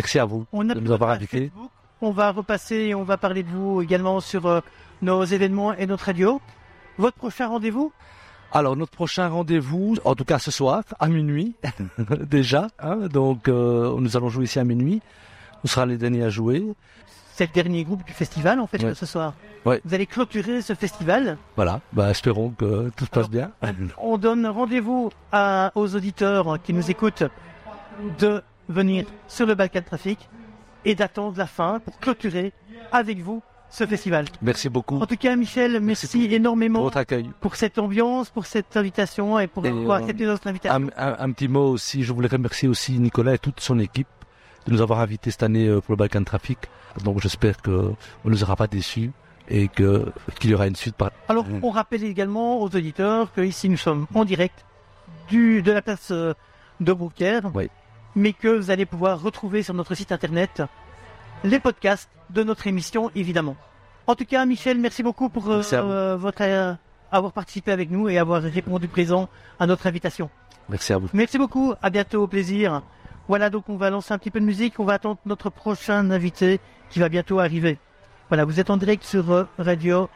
Merci 0.00 0.18
à 0.18 0.24
vous 0.24 0.46
On 0.52 0.68
a 0.70 0.74
de 0.74 0.80
nous 0.80 0.92
avoir 0.92 1.10
invités. 1.10 1.52
On 2.00 2.10
va 2.12 2.32
repasser 2.32 2.76
et 2.76 2.94
on 2.94 3.02
va 3.02 3.18
parler 3.18 3.42
de 3.42 3.50
vous 3.50 3.82
également 3.82 4.20
sur 4.20 4.46
euh, 4.46 4.60
nos 5.02 5.24
événements 5.24 5.74
et 5.74 5.86
notre 5.86 6.06
radio. 6.06 6.40
Votre 6.96 7.18
prochain 7.18 7.48
rendez-vous? 7.48 7.92
Alors 8.52 8.74
notre 8.76 8.92
prochain 8.92 9.28
rendez-vous, 9.28 9.96
en 10.04 10.14
tout 10.14 10.24
cas 10.24 10.38
ce 10.38 10.50
soir, 10.50 10.82
à 10.98 11.06
minuit 11.08 11.54
déjà. 12.36 12.68
hein, 12.80 12.96
donc 13.12 13.48
euh, 13.48 13.94
nous 14.00 14.16
allons 14.16 14.30
jouer 14.30 14.44
ici 14.44 14.58
à 14.58 14.64
minuit. 14.64 15.02
On 15.62 15.68
sera 15.68 15.84
les 15.84 15.98
derniers 15.98 16.24
à 16.24 16.30
jouer. 16.30 16.64
C'est 17.34 17.46
le 17.48 17.52
dernier 17.62 17.84
groupe 17.84 18.04
du 18.04 18.12
festival 18.12 18.58
en 18.60 18.66
fait 18.66 18.82
Ouais. 18.82 18.94
ce 18.94 19.04
soir. 19.06 19.34
Ouais. 19.66 19.80
Vous 19.84 19.94
allez 19.94 20.06
clôturer 20.06 20.62
ce 20.62 20.74
festival. 20.74 21.36
Voilà, 21.56 21.80
bah, 21.92 22.10
espérons 22.10 22.48
que 22.50 22.90
tout 22.96 23.04
se 23.04 23.10
passe 23.10 23.28
bien. 23.28 23.50
On 23.98 24.16
donne 24.16 24.46
rendez-vous 24.46 25.10
aux 25.74 25.94
auditeurs 25.94 26.58
qui 26.62 26.72
nous 26.72 26.90
écoutent 26.90 27.24
de 28.18 28.42
venir 28.70 29.04
sur 29.28 29.46
le 29.46 29.54
Balkan 29.54 29.82
Trafic 29.82 30.18
et 30.84 30.94
d'attendre 30.94 31.36
la 31.36 31.46
fin 31.46 31.80
pour 31.80 31.98
clôturer 31.98 32.52
avec 32.92 33.18
vous 33.18 33.42
ce 33.68 33.86
festival. 33.86 34.24
Merci 34.42 34.68
beaucoup 34.68 34.96
En 35.00 35.06
tout 35.06 35.16
cas, 35.16 35.36
Michel, 35.36 35.72
merci, 35.80 36.06
Merci 36.06 36.26
pour 36.26 36.34
énormément 36.34 36.78
pour 36.80 36.84
votre 36.86 36.96
accueil. 36.96 37.30
pour 37.40 37.54
cette 37.56 37.78
ambiance, 37.78 38.30
pour 38.30 38.46
cette 38.46 38.76
invitation 38.76 39.38
et 39.38 39.46
pour 39.46 39.64
Et, 39.66 39.68
avoir 39.68 39.98
euh, 39.98 40.02
accepté 40.02 40.24
notre 40.26 40.46
invitation. 40.48 40.88
Un, 40.96 41.08
un- 41.12 41.16
un 41.20 41.30
petit 41.32 41.46
mot 41.48 41.68
aussi, 41.70 42.02
je 42.02 42.12
voulais 42.12 42.28
remercier 42.28 42.68
aussi 42.68 42.98
Nicolas 42.98 43.34
et 43.34 43.38
toute 43.38 43.60
son 43.60 43.78
équipe 43.78 44.08
de 44.66 44.72
nous 44.72 44.80
avoir 44.80 44.98
invités 45.00 45.30
cette 45.30 45.42
année 45.44 45.68
euh, 45.68 45.80
pour 45.80 45.92
le 45.92 45.96
Balkan 45.96 46.24
Traffic. 46.24 46.58
Donc 47.04 47.20
j'espère 47.20 47.60
que 47.62 47.70
on 48.24 48.28
ne 48.28 48.30
nous 48.30 48.42
aura 48.42 48.56
pas 48.56 48.66
déçus 48.66 49.12
et 49.48 49.68
que 49.68 50.06
qu'il 50.40 50.50
y 50.50 50.54
aura 50.54 50.66
une 50.66 50.74
suite 50.76 50.96
par. 50.96 51.10
Alors, 51.28 51.44
on 51.62 51.70
rappelle 51.70 52.02
également 52.04 52.60
aux 52.60 52.66
auditeurs 52.66 53.32
que 53.32 53.40
ici 53.40 53.68
nous 53.68 53.76
sommes 53.76 54.06
en 54.14 54.24
direct 54.24 54.64
du, 55.28 55.62
de 55.62 55.70
la 55.70 55.82
place 55.82 56.08
euh, 56.10 56.34
de 56.80 56.92
Brouckère, 56.92 57.50
Oui. 57.54 57.68
Mais 58.14 58.32
que 58.32 58.48
vous 58.48 58.70
allez 58.70 58.86
pouvoir 58.86 59.20
retrouver 59.20 59.62
sur 59.62 59.74
notre 59.74 59.94
site 59.94 60.12
internet 60.12 60.62
les 61.44 61.60
podcasts 61.60 62.10
de 62.30 62.42
notre 62.42 62.66
émission, 62.66 63.10
évidemment. 63.14 63.56
En 64.06 64.14
tout 64.14 64.24
cas, 64.24 64.44
Michel, 64.44 64.78
merci 64.78 65.02
beaucoup 65.02 65.28
pour 65.28 65.50
euh, 65.50 65.62
euh, 65.72 66.16
votre 66.16 66.42
euh, 66.42 66.74
avoir 67.12 67.32
participé 67.32 67.72
avec 67.72 67.90
nous 67.90 68.08
et 68.08 68.18
avoir 68.18 68.42
répondu 68.42 68.88
présent 68.88 69.28
à 69.58 69.66
notre 69.66 69.86
invitation. 69.86 70.30
Merci 70.68 70.92
à 70.92 70.98
vous. 70.98 71.08
Merci 71.12 71.38
beaucoup, 71.38 71.74
à 71.82 71.90
bientôt, 71.90 72.22
au 72.22 72.26
plaisir. 72.26 72.82
Voilà, 73.28 73.50
donc 73.50 73.68
on 73.68 73.76
va 73.76 73.90
lancer 73.90 74.12
un 74.12 74.18
petit 74.18 74.30
peu 74.30 74.40
de 74.40 74.44
musique, 74.44 74.80
on 74.80 74.84
va 74.84 74.94
attendre 74.94 75.18
notre 75.26 75.50
prochain 75.50 76.10
invité 76.10 76.60
qui 76.90 76.98
va 76.98 77.08
bientôt 77.08 77.38
arriver. 77.38 77.78
Voilà, 78.28 78.44
vous 78.44 78.60
êtes 78.60 78.70
en 78.70 78.76
direct 78.76 79.04
sur 79.04 79.46
Radio 79.58 80.08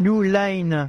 New 0.00 0.22
Line. 0.22 0.88